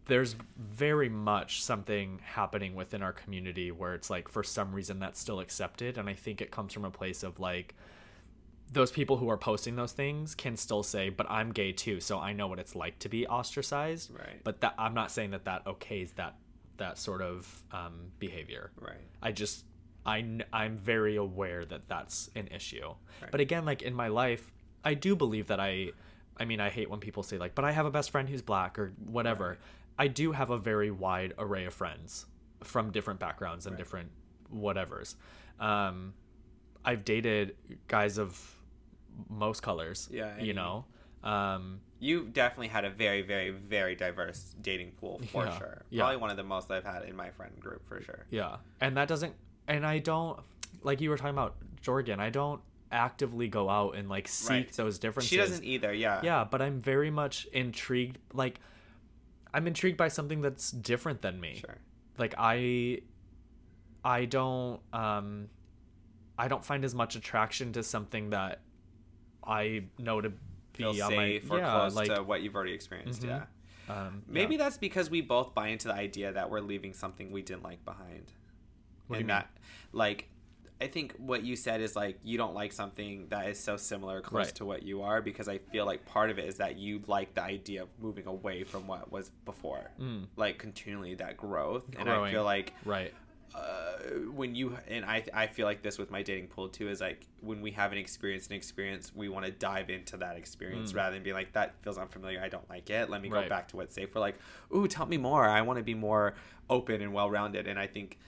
[0.06, 5.20] there's very much something happening within our community where it's like for some reason that's
[5.20, 7.76] still accepted and I think it comes from a place of like
[8.74, 12.20] those people who are posting those things can still say but I'm gay too so
[12.20, 14.44] I know what it's like to be ostracized Right.
[14.44, 16.36] but that I'm not saying that that okays that
[16.78, 18.98] that sort of um, behavior Right.
[19.22, 19.66] I just
[20.06, 22.88] I I'm very aware that that's an issue.
[23.22, 23.32] Right.
[23.32, 24.52] But again, like in my life,
[24.84, 25.92] I do believe that I
[26.38, 28.42] I mean, I hate when people say like, "But I have a best friend who's
[28.44, 29.58] black" or whatever.
[30.00, 32.26] I do have a very wide array of friends
[32.64, 33.78] from different backgrounds and Right.
[33.80, 34.12] different
[34.54, 35.16] whatevers.
[35.60, 36.14] Um
[36.86, 37.56] I've dated
[37.88, 38.56] guys of
[39.30, 40.86] most colors, Yeah, you- know.
[41.24, 45.58] Um You definitely had a very, very, very diverse dating pool for Yeah.
[45.58, 45.82] sure.
[45.90, 46.04] Yeah.
[46.04, 48.26] Probably one of the most I've had in my friend group for sure.
[48.30, 48.58] Yeah.
[48.80, 49.34] And that doesn't
[49.68, 50.40] and I don't
[50.84, 52.62] like you were talking about Jorgen, I don't
[52.92, 54.74] actively go out and like seek Right.
[54.74, 55.30] those differences.
[55.30, 55.92] She doesn't either.
[55.92, 56.22] Yeah.
[56.24, 58.60] Yeah, but I'm very much intrigued like
[59.54, 61.56] I'm intrigued by something that's different than me.
[61.66, 61.78] Sure.
[62.18, 63.02] Like I
[64.06, 65.50] I don't um
[66.38, 68.62] I don't find as much attraction to something that
[69.44, 70.36] I know to be
[70.74, 73.22] Feel on safe my or yeah, close like to what you've already experienced.
[73.24, 73.28] Mhm.
[73.28, 73.44] Yeah.
[73.90, 74.64] um Maybe yeah.
[74.64, 77.84] that's because we both buy into the idea that we're leaving something we didn't like
[77.86, 78.32] behind.
[79.08, 79.28] What do you and mean?
[79.28, 79.50] that,
[79.94, 80.30] like,
[80.80, 84.22] I think what you said is like you don't like something that is so similar
[84.22, 84.56] close Right.
[84.56, 87.34] to what you are because I feel like part of it is that you like
[87.34, 89.90] the idea of moving away from what was before,
[90.36, 93.12] like continually that growth, and I feel like Right.
[93.56, 93.98] Uh,
[94.34, 97.26] when you and I, I feel like this with my dating pool too is like
[97.42, 101.14] when we have an experience, an experience, we want to dive into that experience rather
[101.16, 102.42] than being like that feels unfamiliar.
[102.42, 103.10] I don't like it.
[103.10, 104.14] Let me go back to what's safe.
[104.14, 104.38] We're like,
[104.76, 105.48] ooh, tell me more.
[105.48, 106.36] I want to be more
[106.70, 107.68] open and well rounded.
[107.68, 108.20] And I think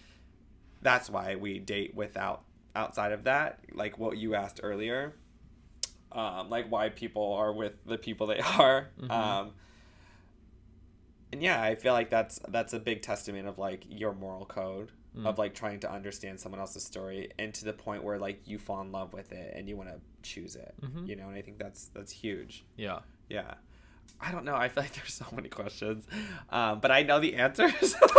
[0.81, 2.43] that's why we date without
[2.75, 5.13] outside of that, like what you asked earlier,
[6.11, 8.89] um, like why people are with the people they are.
[9.09, 9.51] Um,
[11.31, 14.91] and yeah, I feel like that's that's a big testament of like your moral code
[15.25, 18.57] of like trying to understand someone else's story and to the point where like you
[18.57, 20.73] fall in love with it and you want to choose it.
[21.05, 22.63] You know, and I think that's that's huge.
[22.77, 22.99] Yeah.
[23.29, 23.55] Yeah.
[24.21, 24.55] I don't know.
[24.55, 26.05] I feel like there's so many questions,
[26.49, 27.95] um, but I know the answers.
[28.01, 28.09] and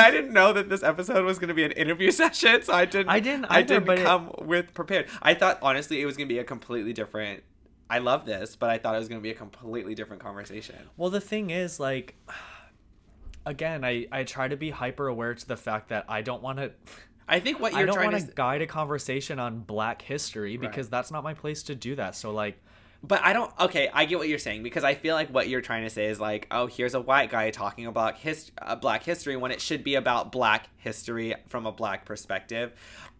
[0.00, 2.84] I didn't know that this episode was going to be an interview session, so I
[2.84, 3.08] didn't.
[3.10, 5.06] I didn't I didn't but it- come with prepared.
[5.22, 7.42] I thought honestly it was going to be a completely different.
[7.88, 10.76] I love this, but I thought it was going to be a completely different conversation.
[10.96, 12.14] Well, the thing is, like,
[13.50, 16.58] again, I I try to be hyper aware to the fact that I don't want
[16.58, 16.72] to.
[17.28, 20.02] I think what you're I don't trying want to, to guide a conversation on Black
[20.02, 20.90] history because Right.
[20.90, 22.16] that's not my place to do that.
[22.16, 22.60] So, like,
[23.04, 23.52] But I don't.
[23.60, 26.06] Okay, I get what you're saying because I feel like what you're trying to say
[26.06, 29.60] is like, oh, here's a white guy talking about his uh, black history when it
[29.60, 32.72] should be about black history from a black perspective.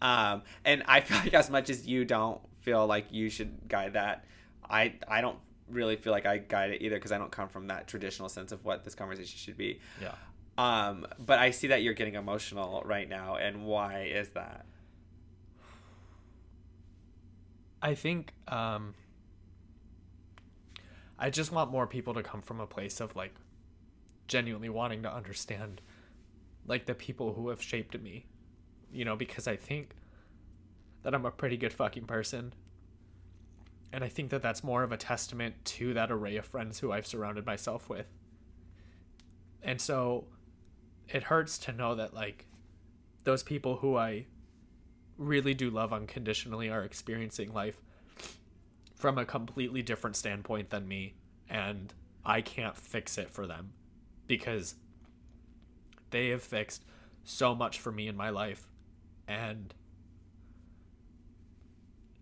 [0.03, 3.93] Um, and I feel like as much as you don't feel like you should guide
[3.93, 4.25] that,
[4.69, 5.39] I I don't
[5.73, 8.53] really feel like I guide it either because I don't come from that traditional sense
[8.53, 9.81] of what this conversation should be.
[10.01, 10.15] yeah.
[10.59, 14.67] Um, but I see that you're getting emotional right now, and why is that?
[17.83, 18.95] I think um
[21.19, 23.35] I just want more people to come from a place of like
[24.27, 25.81] genuinely wanting to understand
[26.67, 28.27] like the people who have shaped me.
[28.93, 29.91] You know, because I think
[31.03, 32.53] that I'm a pretty good fucking person.
[33.93, 36.93] And I think that that's more of a testament to that array of friends who
[36.93, 38.07] I've surrounded myself with.
[39.63, 40.27] And so
[41.09, 42.47] it hurts to know that like
[43.25, 44.27] those people who I
[45.19, 47.81] really do love unconditionally are experiencing life
[48.95, 51.15] from a completely different standpoint than me
[51.49, 51.93] and
[52.25, 53.73] I can't fix it for them
[54.27, 54.77] because
[56.11, 56.85] they have fixed
[57.25, 58.67] so much for me in my life
[59.29, 59.75] and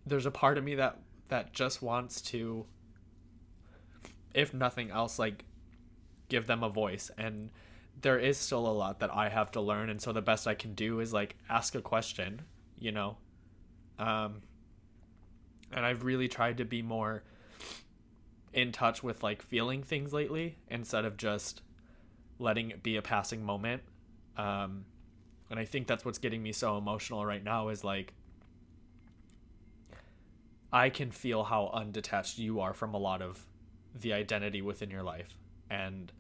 [0.07, 0.99] there's a part of me that
[1.29, 2.67] that just wants to
[4.35, 5.45] if nothing else like
[6.29, 7.51] give them a voice and
[8.01, 10.55] there is still a lot that I have to learn and so the best I
[10.55, 12.43] can do is like ask a question,
[12.79, 13.17] you know.
[13.99, 14.43] Um
[15.73, 17.25] and I've really tried to be more
[18.53, 21.63] in touch with like feeling things lately instead of just
[22.39, 23.83] letting it be a passing moment.
[24.37, 24.85] Um
[25.51, 28.13] and I think that's what's getting me so emotional right now is like
[30.73, 33.47] I can feel how undetached you are from a lot of
[33.99, 35.35] the identity within your life
[35.71, 36.13] and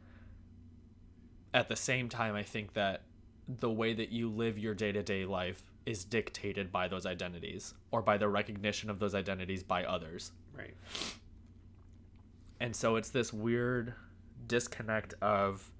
[1.55, 3.03] at the same time, I think that
[3.47, 7.73] the way that you live your day to day life is dictated by those identities
[7.91, 10.33] or by the recognition of those identities by others.
[10.57, 10.75] Right.
[12.61, 13.95] And so it's this weird
[14.47, 15.71] disconnect of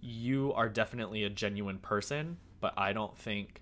[0.00, 3.60] you are definitely a genuine person, but I don't think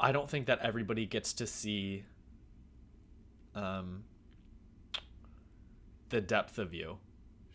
[0.00, 2.04] I don't think that everybody gets to see
[3.54, 4.04] um
[6.10, 6.98] the depth of you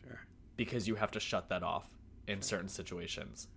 [0.03, 0.19] Sure.
[0.57, 1.87] because you have to shut that off
[2.27, 3.47] in certain situations.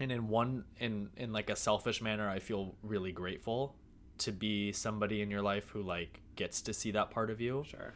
[0.00, 3.76] And in one in in like a selfish manner, I feel really grateful
[4.18, 7.64] to be somebody in your life who like gets to see that part of you.
[7.68, 7.92] Sure.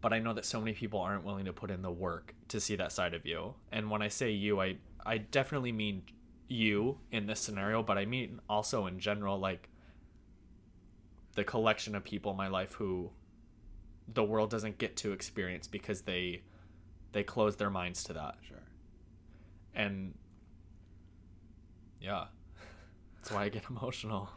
[0.00, 2.60] But I know that so many people aren't willing to put in the work to
[2.60, 3.54] see that side of you.
[3.72, 6.02] And when I say you, I I definitely mean
[6.48, 9.68] you in this scenario, but I mean also in general like
[11.34, 13.10] the collection of people in my life who
[14.12, 16.42] the world doesn't get to experience because they
[17.12, 18.58] they close their minds to that Sure.
[19.74, 20.14] and
[22.00, 22.26] yeah
[23.16, 24.28] that's why i get emotional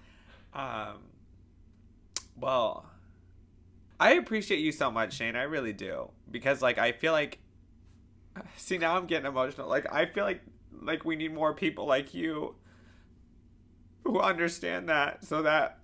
[0.53, 0.97] Um,
[2.35, 2.85] well,
[3.99, 5.35] I appreciate you so much, Shane.
[5.35, 7.37] I really do because, like, I feel like.
[8.57, 9.67] See, now I'm getting emotional.
[9.67, 10.41] Like, I feel like
[10.81, 12.55] like we need more people like you
[14.03, 15.79] who understand that, so that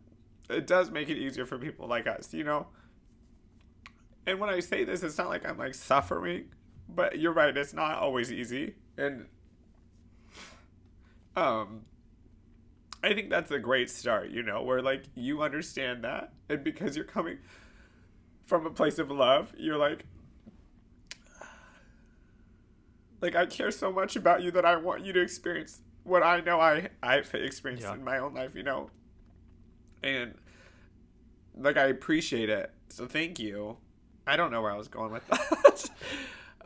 [0.49, 2.33] it does make it easier for people like us.
[2.33, 2.67] You know.
[4.25, 6.45] And when I say this, it's not like I'm like suffering,
[6.87, 7.55] but you're right.
[7.55, 9.25] It's not always easy, and
[11.35, 11.81] um.
[13.05, 16.95] I think that's a great start, you know, where like you understand that, and because
[16.95, 17.39] you're coming
[18.45, 20.05] from a place of love, you're like,
[23.23, 26.41] like I care so much about you that I want you to experience what I
[26.41, 27.93] know I I've experienced Yeah.
[27.95, 28.89] in my own life, you know.
[30.03, 30.35] And
[31.57, 32.71] like I appreciate it.
[32.89, 33.77] So thank you.
[34.27, 35.89] I don't know where I was going with that.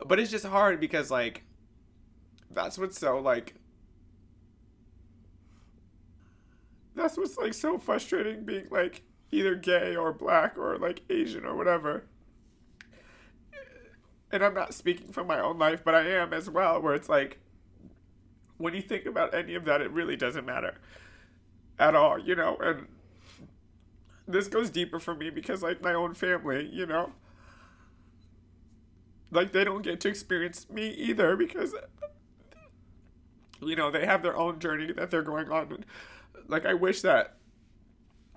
[0.06, 1.44] but it's just hard because like
[2.50, 3.54] that's what's so like
[6.96, 11.54] that's what's like so frustrating being like either gay or black or like Asian or
[11.54, 12.04] whatever.
[14.30, 17.08] And I'm not speaking from my own life, but I am as well, where it's
[17.08, 17.38] like
[18.58, 20.74] when you think about any of that, it really doesn't matter
[21.78, 22.56] at all, you know.
[22.60, 22.86] And
[24.26, 27.12] this goes deeper for me because, like, my own family, you know,
[29.30, 31.74] like they don't get to experience me either because,
[33.62, 35.72] you know, they have their own journey that they're going on.
[35.72, 35.86] And,
[36.48, 37.36] like, I wish that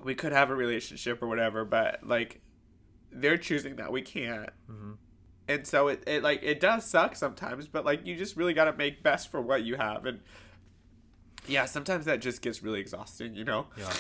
[0.04, 2.42] we could have a relationship or whatever, but like,
[3.12, 4.94] they're choosing that we can't mm-hmm.
[5.54, 8.66] And so it, it like it does suck sometimes but like you just really got
[8.66, 10.20] to make best for what you have and
[11.48, 13.94] yeah sometimes that just gets really exhausting you know Yeah.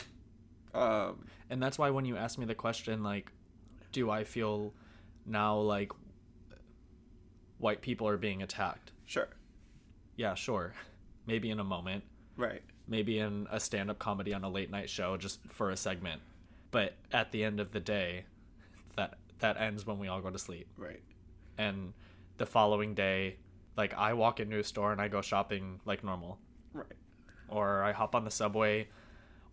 [0.73, 3.31] um And that's why when you ask me the question, like,
[3.91, 4.73] do I feel
[5.25, 5.91] now like
[7.57, 8.91] white people are being attacked?
[9.05, 9.29] sure
[10.15, 10.73] Yeah, sure.
[11.27, 12.03] Maybe in a moment.
[12.37, 15.77] right Maybe in a stand up comedy on a late night show just for a
[15.77, 16.21] segment.
[16.71, 18.25] But at the end of the day,
[18.95, 20.67] that that ends when we all go to sleep.
[20.77, 21.01] right
[21.57, 21.93] And
[22.37, 23.37] the following day,
[23.77, 26.39] like I walk into a store and I go shopping like normal.
[26.73, 26.85] right
[27.51, 28.87] or I hop on the subway,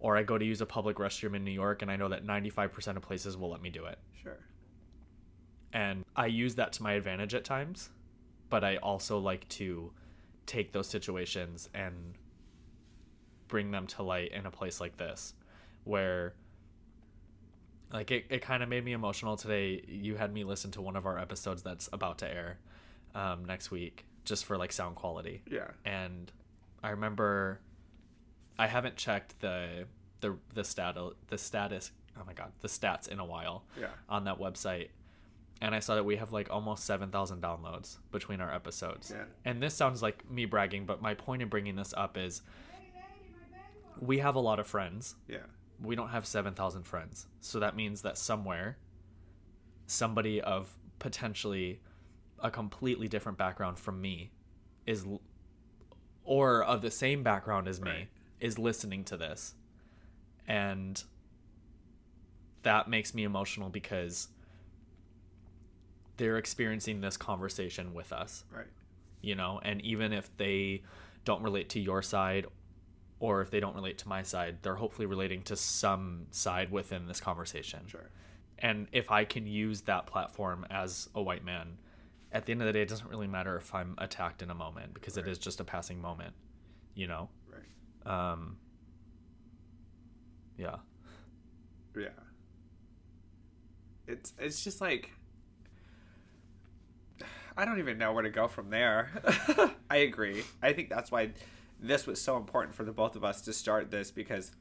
[0.00, 2.24] or I go to use a public restroom in New York, and I know that
[2.24, 3.98] 95% of places will let me do it.
[4.22, 4.38] sure
[5.72, 7.90] And I use that to my advantage at times,
[8.48, 9.92] but I also like to
[10.46, 12.14] take those situations and
[13.48, 15.34] bring them to light in a place like this,
[15.84, 16.34] where
[17.92, 19.82] like it, it kind of made me emotional today.
[19.88, 22.58] You had me listen to one of our episodes that's about to air
[23.14, 26.30] um, next week, just for like sound quality yeah and
[26.82, 27.60] I remember
[28.58, 29.86] I haven't checked the
[30.20, 30.96] the the stat
[31.28, 34.88] the status oh my god the stats in a while yeah on that website
[35.62, 39.12] and I saw that we have like almost 7,000 downloads between our episodes.
[39.12, 39.24] Yeah.
[39.44, 42.42] And this sounds like me bragging, but my point in bringing this up is
[44.00, 45.16] we have a lot of friends.
[45.26, 45.38] yeah
[45.82, 47.26] We don't have 7,000 friends.
[47.40, 48.78] So that means that somewhere
[49.86, 51.80] somebody of potentially
[52.40, 54.30] a completely different background from me
[54.86, 55.06] is
[56.24, 58.08] or of the same background as me Right.
[58.40, 59.54] is listening to this
[60.46, 61.02] and
[62.62, 64.28] that makes me emotional because
[66.16, 68.66] they're experiencing this conversation with us right
[69.22, 70.82] you know and even if they
[71.24, 72.46] don't relate to your side
[73.20, 77.06] or if they don't relate to my side they're hopefully relating to some side within
[77.06, 78.10] this conversation sure
[78.58, 81.78] and if I can use that platform as a white man,
[82.32, 84.54] at the end of the day, it doesn't really matter if I'm attacked in a
[84.54, 85.30] moment because it Right.
[85.30, 86.34] is just a passing moment,
[86.94, 87.28] you know.
[87.48, 88.56] right Um,
[90.56, 90.76] yeah,
[91.96, 92.08] yeah
[94.06, 95.10] it's it's just like
[97.56, 99.10] I don't even know where to go from there.
[99.90, 100.44] I agree.
[100.62, 101.30] I think that's why
[101.80, 104.52] this was so important for the both of us to start this because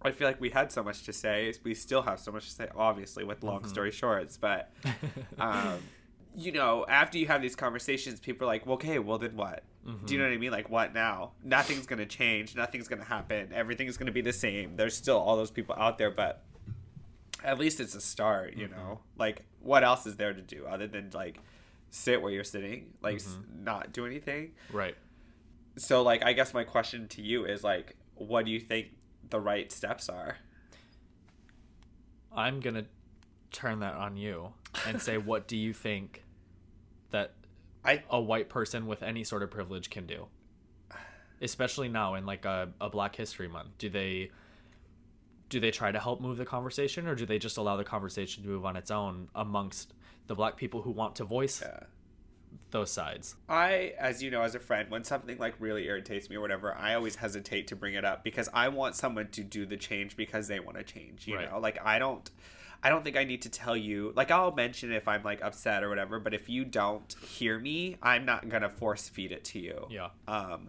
[0.00, 1.52] I feel like we had so much to say.
[1.64, 3.68] We still have so much to say, obviously, with long mm-hmm.
[3.68, 4.36] story shorts.
[4.36, 4.70] But,
[5.38, 5.78] um,
[6.36, 9.64] you know, after you have these conversations, people are like, well, okay, well, then what?
[9.84, 10.16] Do you mm-hmm.
[10.18, 10.50] know what I mean?
[10.52, 11.32] Like, what now?
[11.42, 12.54] Nothing's going to change.
[12.54, 13.52] Nothing's going to happen.
[13.54, 14.76] Everything's going to be the same.
[14.76, 16.44] There's still all those people out there, but
[17.42, 18.76] at least it's a start, you know?
[18.76, 19.20] Mm-hmm.
[19.20, 21.38] Like, what else is there to do other than, like,
[21.90, 24.52] sit where you're sitting, like, s- not do anything?
[24.72, 24.94] right.
[25.78, 28.88] So, like, I guess my question to you is, like, what do you think
[29.30, 30.36] the right steps are?
[32.34, 32.86] I'm gonna
[33.52, 34.52] turn that on you
[34.86, 36.24] and say, what do you think
[37.10, 37.34] that
[37.84, 40.26] I a white person with any sort of privilege can do?
[41.40, 44.30] Especially now in like a, a Black History Month, do they
[45.48, 48.42] do they try to help move the conversation, or do they just allow the conversation
[48.42, 49.94] to move on its own amongst
[50.26, 51.84] the Black people who want to voice yeah.
[52.70, 53.34] Those sides?
[53.48, 56.74] I, as you know, as a friend, when something like really irritates me or whatever,
[56.74, 60.16] I always hesitate to bring it up because I want someone to do the change
[60.16, 61.26] because they want to change.
[61.26, 61.50] You Right.
[61.50, 62.30] know, like I don't,
[62.82, 64.12] I don't think I need to tell you.
[64.14, 67.96] Like I'll mention if I'm like upset or whatever, but if you don't hear me,
[68.02, 69.86] I'm not gonna force feed it to you.
[69.90, 70.08] Yeah.
[70.28, 70.68] Um,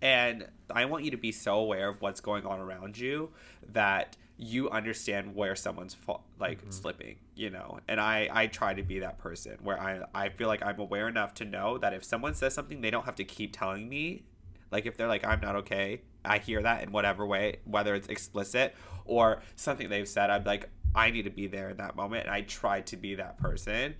[0.00, 3.30] and I want you to be so aware of what's going on around you
[3.72, 6.70] that you understand where someone's fa- like mm-hmm.
[6.70, 7.78] slipping, you know.
[7.88, 11.08] And I I try to be that person where I I feel like I'm aware
[11.08, 14.24] enough to know that if someone says something, they don't have to keep telling me.
[14.70, 18.08] Like if they're like I'm not okay, I hear that in whatever way, whether it's
[18.08, 18.74] explicit
[19.04, 20.30] or something they've said.
[20.30, 23.14] I'm like I need to be there in that moment, and I try to be
[23.16, 23.94] that person.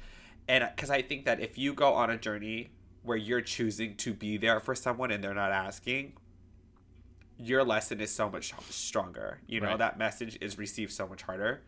[0.49, 2.71] And because I think that if you go on a journey
[3.03, 6.15] where you're choosing to be there for someone and they're not asking,
[7.39, 9.39] your lesson is so much stronger.
[9.47, 9.79] You know, Right.
[9.79, 11.61] that message is received so much harder.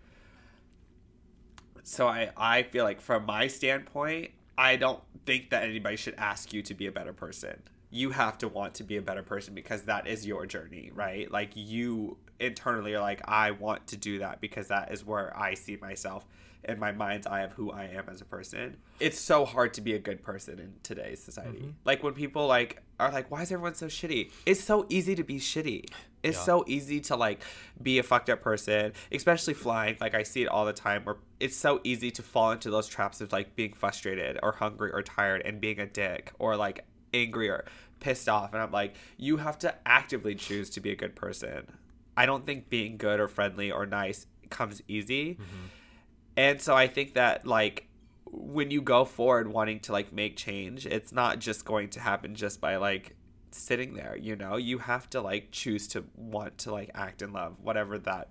[1.82, 6.52] So I, I feel like from my standpoint, I don't think that anybody should ask
[6.52, 7.62] you to be a better person.
[7.90, 11.30] You have to want to be a better person because that is your journey, right?
[11.30, 15.54] Like you internally are like, I want to do that because that is where I
[15.54, 16.26] see myself
[16.66, 18.76] in my mind's eye of who I am as a person.
[19.00, 21.58] It's so hard to be a good person in today's society.
[21.58, 21.70] Mm-hmm.
[21.84, 24.30] Like when people like are like, why is everyone so shitty?
[24.44, 25.84] It's so easy to be shitty.
[26.22, 26.42] It's Yeah.
[26.42, 27.40] so easy to like
[27.80, 29.96] be a fucked up person, especially flying.
[30.00, 32.88] Like I see it all the time where it's so easy to fall into those
[32.88, 36.84] traps of like being frustrated or hungry or tired and being a dick or like
[37.14, 37.64] angry or
[38.00, 38.52] pissed off.
[38.54, 41.66] And I'm like, you have to actively choose to be a good person.
[42.16, 45.34] I don't think being good or friendly or nice comes easy.
[45.34, 45.66] Mm-hmm.
[46.36, 47.88] And so I think that like
[48.30, 52.34] when you go forward wanting to like make change, it's not just going to happen
[52.34, 53.16] just by like
[53.50, 54.56] sitting there, you know?
[54.56, 58.28] You have to like choose to want to like act in love whatever that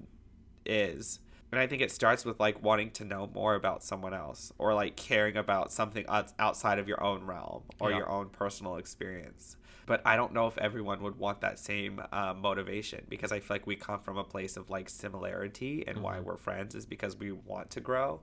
[0.66, 1.20] is.
[1.52, 4.74] And I think it starts with like wanting to know more about someone else or
[4.74, 6.06] like caring about something
[6.38, 7.98] outside of your own realm or Yeah.
[7.98, 9.56] your own personal experience.
[9.86, 13.56] But I don't know if everyone would want that same uh, motivation because I feel
[13.56, 17.16] like we come from a place of like similarity and why we're friends is because
[17.16, 18.22] we want to grow.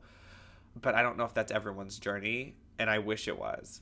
[0.80, 3.80] But I don't know if that's everyone's journey, and I wish it was.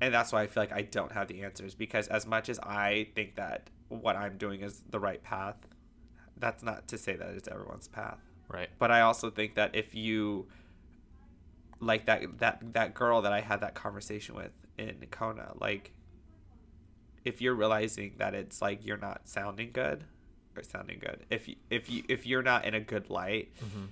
[0.00, 2.58] And that's why I feel like I don't have the answers because as much as
[2.60, 5.56] I think that what I'm doing is the right path,
[6.38, 8.70] that's not to say that it's everyone's path Right.
[8.78, 10.46] but I also think that if you
[11.80, 15.92] like that that that girl that I had that conversation with in Kona, like
[17.28, 20.04] if you're realizing that it's like you're not sounding good
[20.56, 23.86] or sounding good, if you if you if you're not in a good light, mm-hmm.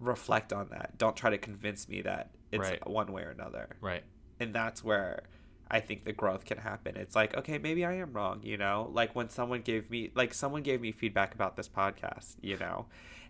[0.00, 0.96] reflect on that.
[0.96, 2.88] Don't try to convince me that it's Right.
[2.88, 4.02] one way or another Right.
[4.40, 5.24] and that's where
[5.70, 6.96] I think the growth can happen.
[6.96, 8.90] It's like, okay, maybe I am wrong, you know?
[8.92, 12.86] Like when someone gave me like someone gave me feedback about this podcast, you know,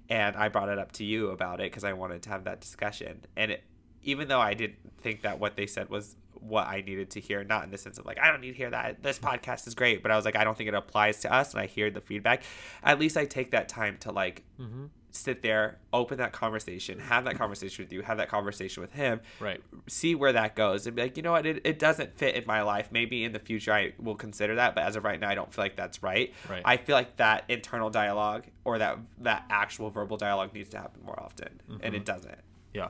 [0.09, 2.61] and I brought it up to you about it because I wanted to have that
[2.61, 3.25] discussion.
[3.37, 3.65] And it,
[4.03, 7.45] even though I didn't think that what they said was what I needed to hear,
[7.45, 9.75] not in the sense of like I don't need to hear that this podcast is
[9.75, 11.91] great, but I was like I don't think it applies to us, and I hear
[11.91, 12.43] the feedback.
[12.83, 14.87] At least I take that time to like mm-hmm.
[15.11, 19.21] sit there, open that conversation, have that conversation with you, have that conversation with him,
[19.39, 19.61] Right.
[19.87, 22.45] see where that goes and be like, you know what, it, it doesn't fit in
[22.47, 22.89] my life.
[22.91, 25.53] Maybe in the future I will consider that, but as of right now, I don't
[25.53, 26.33] feel like that's right.
[26.49, 26.63] Right.
[26.65, 31.03] I feel like that internal dialogue or that that actual verbal dialogue needs to happen
[31.05, 31.95] more often, and mm-hmm.
[31.95, 32.39] it doesn't.
[32.73, 32.89] Yeah.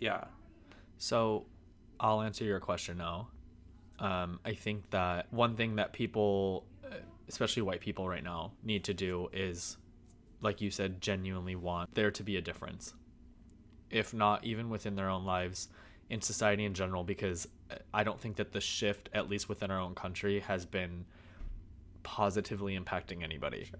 [0.00, 0.24] Yeah.
[0.98, 1.46] So
[2.00, 3.28] I'll answer your question now.
[3.98, 6.96] Um, I think that one thing that people, uh,
[7.28, 9.78] especially white people right now, need to do is,
[10.42, 12.94] like you said, genuinely want there to be a difference.
[13.90, 15.68] If not even within their own lives,
[16.10, 17.48] in society in general, because
[17.92, 21.04] I don't think that the shift, at least within our own country, has been
[22.02, 23.70] positively impacting anybody.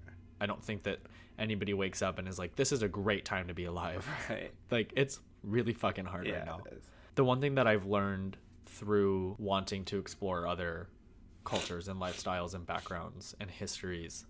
[0.40, 0.98] I don't think that
[1.38, 4.08] anybody wakes up and is like, this is a great time to be alive.
[4.28, 4.50] Right.
[4.70, 6.38] Like, it's really fucking hard Yeah.
[6.38, 6.84] right now it is.
[7.16, 8.36] The one thing that I've learned
[8.66, 10.88] through wanting to explore other
[11.44, 14.26] cultures and lifestyles and backgrounds and histories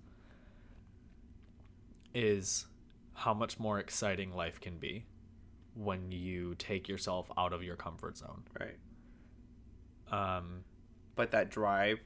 [2.14, 2.66] is
[3.12, 5.05] how much more exciting life can be
[5.74, 8.45] when you take yourself out of your comfort zone.
[8.59, 8.78] Right.
[10.11, 10.64] Um,
[11.16, 11.99] But that drive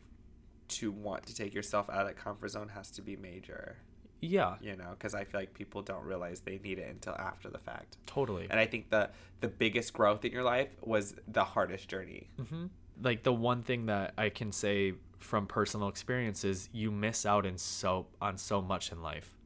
[0.68, 3.76] to want to take yourself out of that comfort zone has to be major,
[4.21, 7.49] yeah, you know, because I feel like people don't realize they need it until after
[7.49, 7.97] the fact.
[8.07, 8.47] totally.
[8.51, 9.11] And I think the
[9.41, 12.29] the biggest growth in your life was the hardest journey.
[12.41, 12.66] Mm-hmm.
[13.03, 17.45] like the one thing that I can say from personal experience is you miss out
[17.47, 19.37] in so on so much in life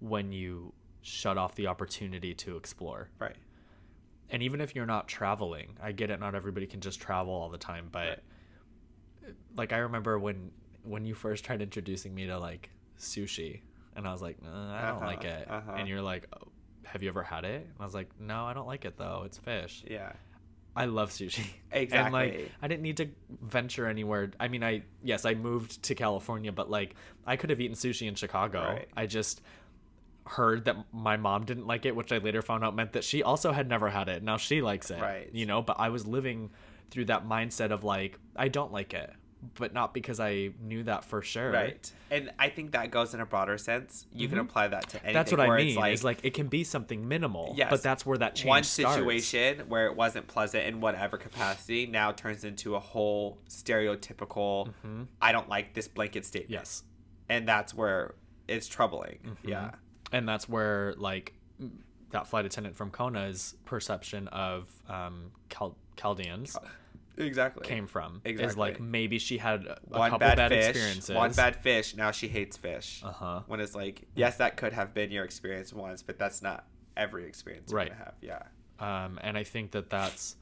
[0.00, 3.08] when you shut off the opportunity to explore.
[3.18, 3.36] Right.
[4.30, 7.48] and even if you're not traveling i get it not everybody can just travel all
[7.48, 9.34] the time but Right.
[9.56, 10.50] like i remember when
[10.82, 13.60] when you first tried introducing me to like sushi
[13.96, 15.72] and i was like uh, i don't Uh-huh, like it uh-huh.
[15.76, 16.48] and you're like oh,
[16.84, 19.22] have you ever had it and i was like no i don't like it though
[19.26, 20.12] it's fish Yeah.
[20.76, 21.98] i love sushi Exactly.
[22.04, 23.08] and like i didn't need to
[23.42, 26.94] venture anywhere i mean i yes i moved to california but like
[27.26, 28.88] i could have eaten sushi in chicago Right.
[28.96, 29.40] i just
[30.28, 33.22] heard that my mom didn't like it, which I later found out meant that she
[33.22, 34.24] also had never had it.
[34.24, 35.00] Now she likes it.
[35.00, 35.30] Right.
[35.32, 36.50] You know, but I was living
[36.90, 39.12] through that mindset of like, I don't like it.
[39.58, 41.52] But not because I knew that for sure.
[41.52, 41.92] Right.
[42.10, 44.06] And I think that goes in a broader sense.
[44.12, 45.08] You can apply that to anything.
[45.08, 45.14] Mm-hmm.
[45.14, 45.76] That's what I mean.
[45.76, 47.54] Like, is like it can be something minimal.
[47.56, 47.70] Yes.
[47.70, 48.96] But that's where that change one starts.
[48.96, 54.72] situation where it wasn't pleasant in whatever capacity now turns into a whole stereotypical
[55.20, 56.50] I don't like this blanket statement.
[56.50, 56.60] Mm-hmm.
[56.60, 56.82] Yes.
[57.28, 58.14] And that's where
[58.48, 59.18] it's troubling.
[59.24, 59.48] Mm-hmm.
[59.48, 59.70] Yeah.
[60.12, 61.34] and that's where like
[62.10, 66.56] that flight attendant from Kona's perception of um, Chal- Chaldeans
[67.16, 68.20] exactly came from.
[68.24, 71.14] Is like maybe she had a one couple bad, bad, fish, experiences.
[71.16, 71.96] one bad fish.
[71.96, 73.02] Now she hates fish.
[73.04, 73.40] Uh huh.
[73.46, 77.26] When it's like, yes, that could have been your experience once, but that's not every
[77.26, 77.88] experience you're Right.
[77.88, 78.14] gonna have.
[78.22, 78.42] Yeah,
[78.78, 80.36] Um, and I think that that's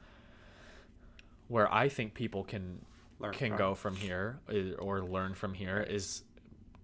[1.48, 2.84] where I think people can
[3.18, 3.58] Learn can from.
[3.58, 4.40] go from here
[4.78, 6.22] or learn from here is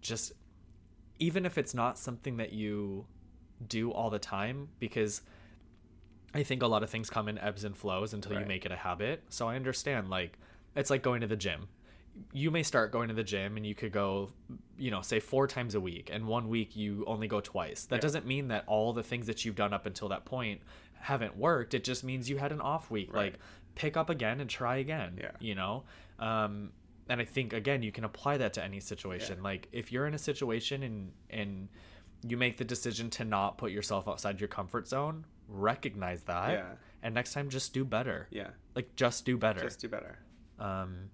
[0.00, 0.32] just
[1.18, 3.06] even if it's not something that you
[3.66, 5.22] do all the time because
[6.34, 8.72] I think a lot of things come in ebbs and flows until you make it
[8.72, 9.22] a habit.
[9.30, 10.38] So I understand like
[10.76, 11.68] it's like going to the gym.
[12.32, 14.30] You may start going to the gym and you could go,
[14.78, 17.84] you know, say four times a week, and one week you only go twice.
[17.86, 18.00] That Yeah.
[18.02, 20.60] doesn't mean that all the things that you've done up until that point
[20.94, 21.72] haven't worked.
[21.74, 23.12] It just means you had an off week.
[23.12, 23.32] Right.
[23.32, 23.40] Like
[23.74, 25.18] pick up again and try again.
[25.20, 25.30] Yeah.
[25.40, 25.84] You know?
[26.18, 26.72] Um,
[27.08, 29.38] and I think again you can apply that to any situation.
[29.38, 29.44] Yeah.
[29.44, 31.68] Like if you're in a situation and and
[32.28, 36.52] you make the decision to not put yourself outside your comfort zone, recognize that.
[36.52, 36.64] Yeah.
[37.02, 38.28] And next time just do better.
[38.30, 38.48] yeah.
[38.74, 39.60] Like just do better.
[39.60, 40.18] Just do better.
[40.58, 41.10] um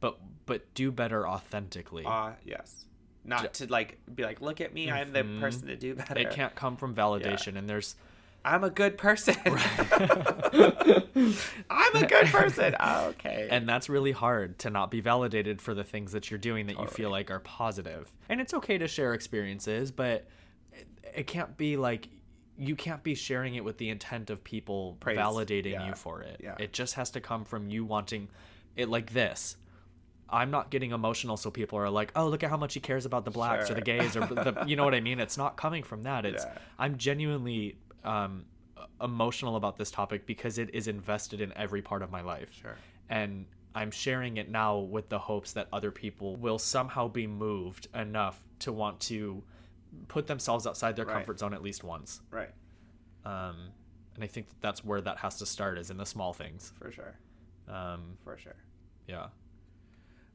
[0.00, 2.04] but but do better authentically.
[2.06, 2.84] Ah, yes.
[3.24, 5.40] Not to like be like, look at me, I'm the Mhm.
[5.40, 6.18] person to do better.
[6.20, 7.96] it can't come from validation and there's
[8.44, 9.34] I'm a good person.
[11.70, 12.76] I'm a good person.
[12.78, 13.48] Oh, okay.
[13.50, 16.78] and that's really hard to not be validated for the things that you're doing that
[16.78, 17.56] you feel like are positive.
[18.06, 20.26] positive and it's okay to share experiences but
[20.72, 22.08] it, it can't be like
[22.58, 25.18] you can't be sharing it with the intent of people Praise.
[25.18, 25.88] validating Yeah.
[25.88, 26.56] you for it Yeah.
[26.58, 28.28] it just has to come from you wanting
[28.76, 29.56] it like this
[30.28, 33.06] I'm not getting emotional, so people are like, "Oh, look at how much he cares
[33.06, 35.56] about the blacks or the gays or the, you know what I mean." It's not
[35.56, 36.26] coming from that.
[36.26, 36.58] It's Yeah.
[36.80, 38.44] I'm genuinely um,
[39.00, 42.76] emotional about this topic because it is invested in every part of my life Sure.
[43.08, 47.86] and I'm sharing it now with the hopes that other people will somehow be moved
[47.94, 49.44] enough to want to
[50.08, 51.14] put themselves outside their Right.
[51.14, 52.20] comfort zone at least once.
[52.30, 52.52] right.
[53.24, 53.70] Um,
[54.14, 56.72] and I think that that's where that has to start is in the small things.
[56.78, 57.16] For sure.
[57.68, 58.54] Um, For sure.
[59.06, 59.28] yeah.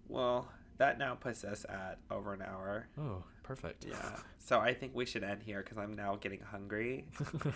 [0.08, 2.88] Well, that now puts us at over an hour.
[3.00, 3.86] Oh, perfect.
[3.86, 4.18] Yeah.
[4.40, 7.06] So I think we should end here because I'm now getting hungry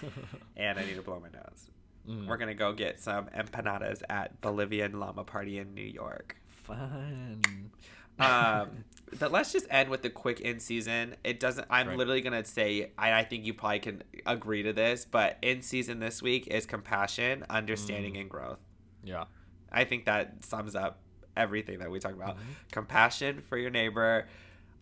[0.55, 1.69] and I need to blow my nose.
[2.07, 2.27] Mm.
[2.27, 6.37] We're gonna go get some empanadas at Bolivian Llama Party in New York.
[6.47, 7.41] Fun.
[8.19, 8.85] Um,
[9.19, 11.15] but let's just end with the quick in season.
[11.23, 11.67] It doesn't.
[11.69, 11.97] I'm Right.
[11.97, 12.91] literally gonna say.
[12.97, 16.65] I, I think you probably can agree to this, but in season this week is
[16.65, 18.21] compassion, understanding, Mm.
[18.21, 18.59] and growth.
[19.03, 19.25] Yeah.
[19.71, 20.99] I think that sums up
[21.37, 22.35] everything that we talk about.
[22.37, 22.51] Mm-hmm.
[22.71, 24.27] Compassion for your neighbor,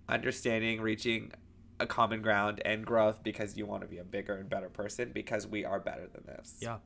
[0.07, 1.31] understanding, reaching
[1.79, 5.11] a common ground, and growth because you want to be a bigger and better person
[5.13, 6.57] because we are better than this.
[6.61, 6.77] Yeah.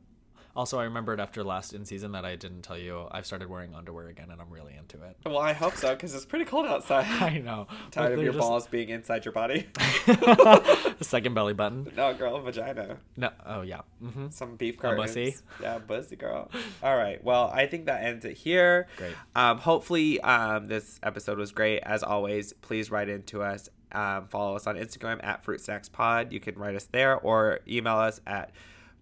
[0.57, 3.75] Also, I remembered after last in season that I didn't tell you I've started wearing
[3.75, 5.15] underwear again and I'm really into it.
[5.23, 7.05] Well, I hope so because it's pretty cold outside.
[7.21, 7.67] I know.
[7.91, 9.67] Tired of your just- balls being inside your body?
[11.01, 11.91] Second belly button.
[11.95, 12.97] no, girl, vagina.
[13.15, 13.29] No.
[13.45, 13.81] Oh yeah.
[14.01, 15.35] hmm Some beef A bussy?
[15.61, 16.49] Yeah, bussy girl.
[16.81, 17.23] All right.
[17.23, 18.87] Well, I think that ends it here.
[18.97, 19.13] Great.
[19.35, 21.79] Um, hopefully, um, this episode was great.
[21.83, 23.69] As always, please write into us.
[23.91, 26.33] Um, follow us on Instagram at Fruit Snacks Pod.
[26.33, 28.49] You can write us there or email us at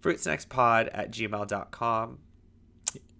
[0.06, 2.20] fruitsnackspod at gmail.com.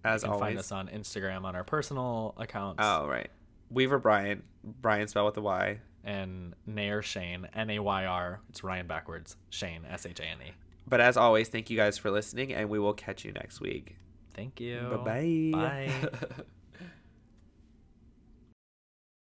[0.04, 0.42] As You can always.
[0.48, 2.80] find us on Instagram on our personal accounts.
[2.84, 3.30] oh, right.
[3.72, 4.44] Weaver Bryan.
[4.64, 5.80] Brian spelled with a Y.
[6.04, 8.40] And Nayr Shane, N A Y R.
[8.50, 9.36] It's Ryan backwards.
[9.50, 10.52] Shane, S H A N E.
[10.88, 13.96] But as always, thank you guys for listening, and we will catch you next week.
[14.36, 14.82] Thank you.
[15.04, 15.50] Bye-bye.
[15.52, 16.10] Bye.